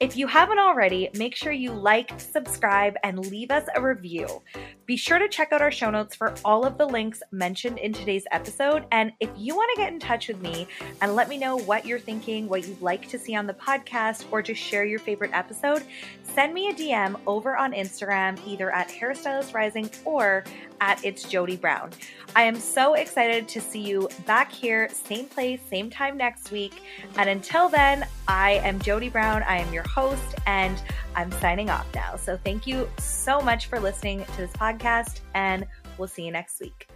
If 0.00 0.16
you 0.16 0.26
haven't 0.26 0.58
already, 0.58 1.08
make 1.14 1.36
sure 1.36 1.52
you 1.52 1.72
like, 1.72 2.18
subscribe, 2.18 2.96
and 3.04 3.26
leave 3.30 3.52
us 3.52 3.68
a 3.76 3.80
review. 3.80 4.42
Be 4.86 4.96
sure 4.96 5.20
to 5.20 5.28
check 5.28 5.52
out 5.52 5.62
our 5.62 5.70
show 5.70 5.88
notes 5.88 6.16
for 6.16 6.34
all 6.44 6.66
of 6.66 6.76
the 6.76 6.84
links 6.84 7.22
mentioned 7.30 7.78
in 7.78 7.92
today's 7.92 8.24
episode. 8.32 8.86
And 8.90 9.12
if 9.20 9.30
you 9.36 9.54
want 9.54 9.70
to 9.76 9.80
get 9.80 9.92
in 9.92 10.00
touch 10.00 10.26
with 10.26 10.42
me 10.42 10.66
and 11.00 11.14
let 11.14 11.28
me 11.28 11.38
know 11.38 11.56
what 11.58 11.86
you're 11.86 12.00
thinking, 12.00 12.48
what 12.48 12.66
you'd 12.66 12.82
like 12.82 13.08
to 13.10 13.18
see 13.20 13.36
on 13.36 13.46
the 13.46 13.54
podcast, 13.54 14.24
or 14.32 14.42
just 14.42 14.60
share 14.60 14.84
your 14.84 14.98
favorite 14.98 15.30
episode, 15.32 15.84
send 16.24 16.52
me 16.52 16.68
a 16.68 16.74
DM 16.74 17.18
over 17.28 17.56
on 17.56 17.72
Instagram, 17.72 18.36
either 18.44 18.72
at 18.72 18.88
Hairstylist 18.88 19.54
Rising 19.54 19.88
or 20.04 20.44
at 20.80 21.02
It's 21.04 21.24
Jodie 21.24 21.60
Brown. 21.60 21.92
I 22.36 22.42
am 22.42 22.56
so 22.56 22.94
excited 22.94 23.46
to 23.48 23.60
see 23.60 23.80
you 23.80 24.08
back 24.26 24.50
here, 24.50 24.88
same 24.90 25.26
place, 25.26 25.60
same 25.70 25.88
time 25.88 26.16
next 26.16 26.50
week. 26.50 26.82
And 27.16 27.30
until 27.30 27.68
then, 27.68 28.06
I 28.26 28.54
am 28.64 28.80
Jodie 28.80 29.12
Brown. 29.12 29.44
I 29.44 29.58
am 29.58 29.72
your 29.84 29.92
host, 29.92 30.34
and 30.46 30.80
I'm 31.14 31.30
signing 31.32 31.70
off 31.70 31.86
now. 31.94 32.16
So 32.16 32.36
thank 32.36 32.66
you 32.66 32.88
so 32.98 33.40
much 33.40 33.66
for 33.66 33.80
listening 33.80 34.24
to 34.24 34.36
this 34.36 34.52
podcast, 34.52 35.20
and 35.34 35.66
we'll 35.98 36.08
see 36.08 36.24
you 36.24 36.32
next 36.32 36.60
week. 36.60 36.88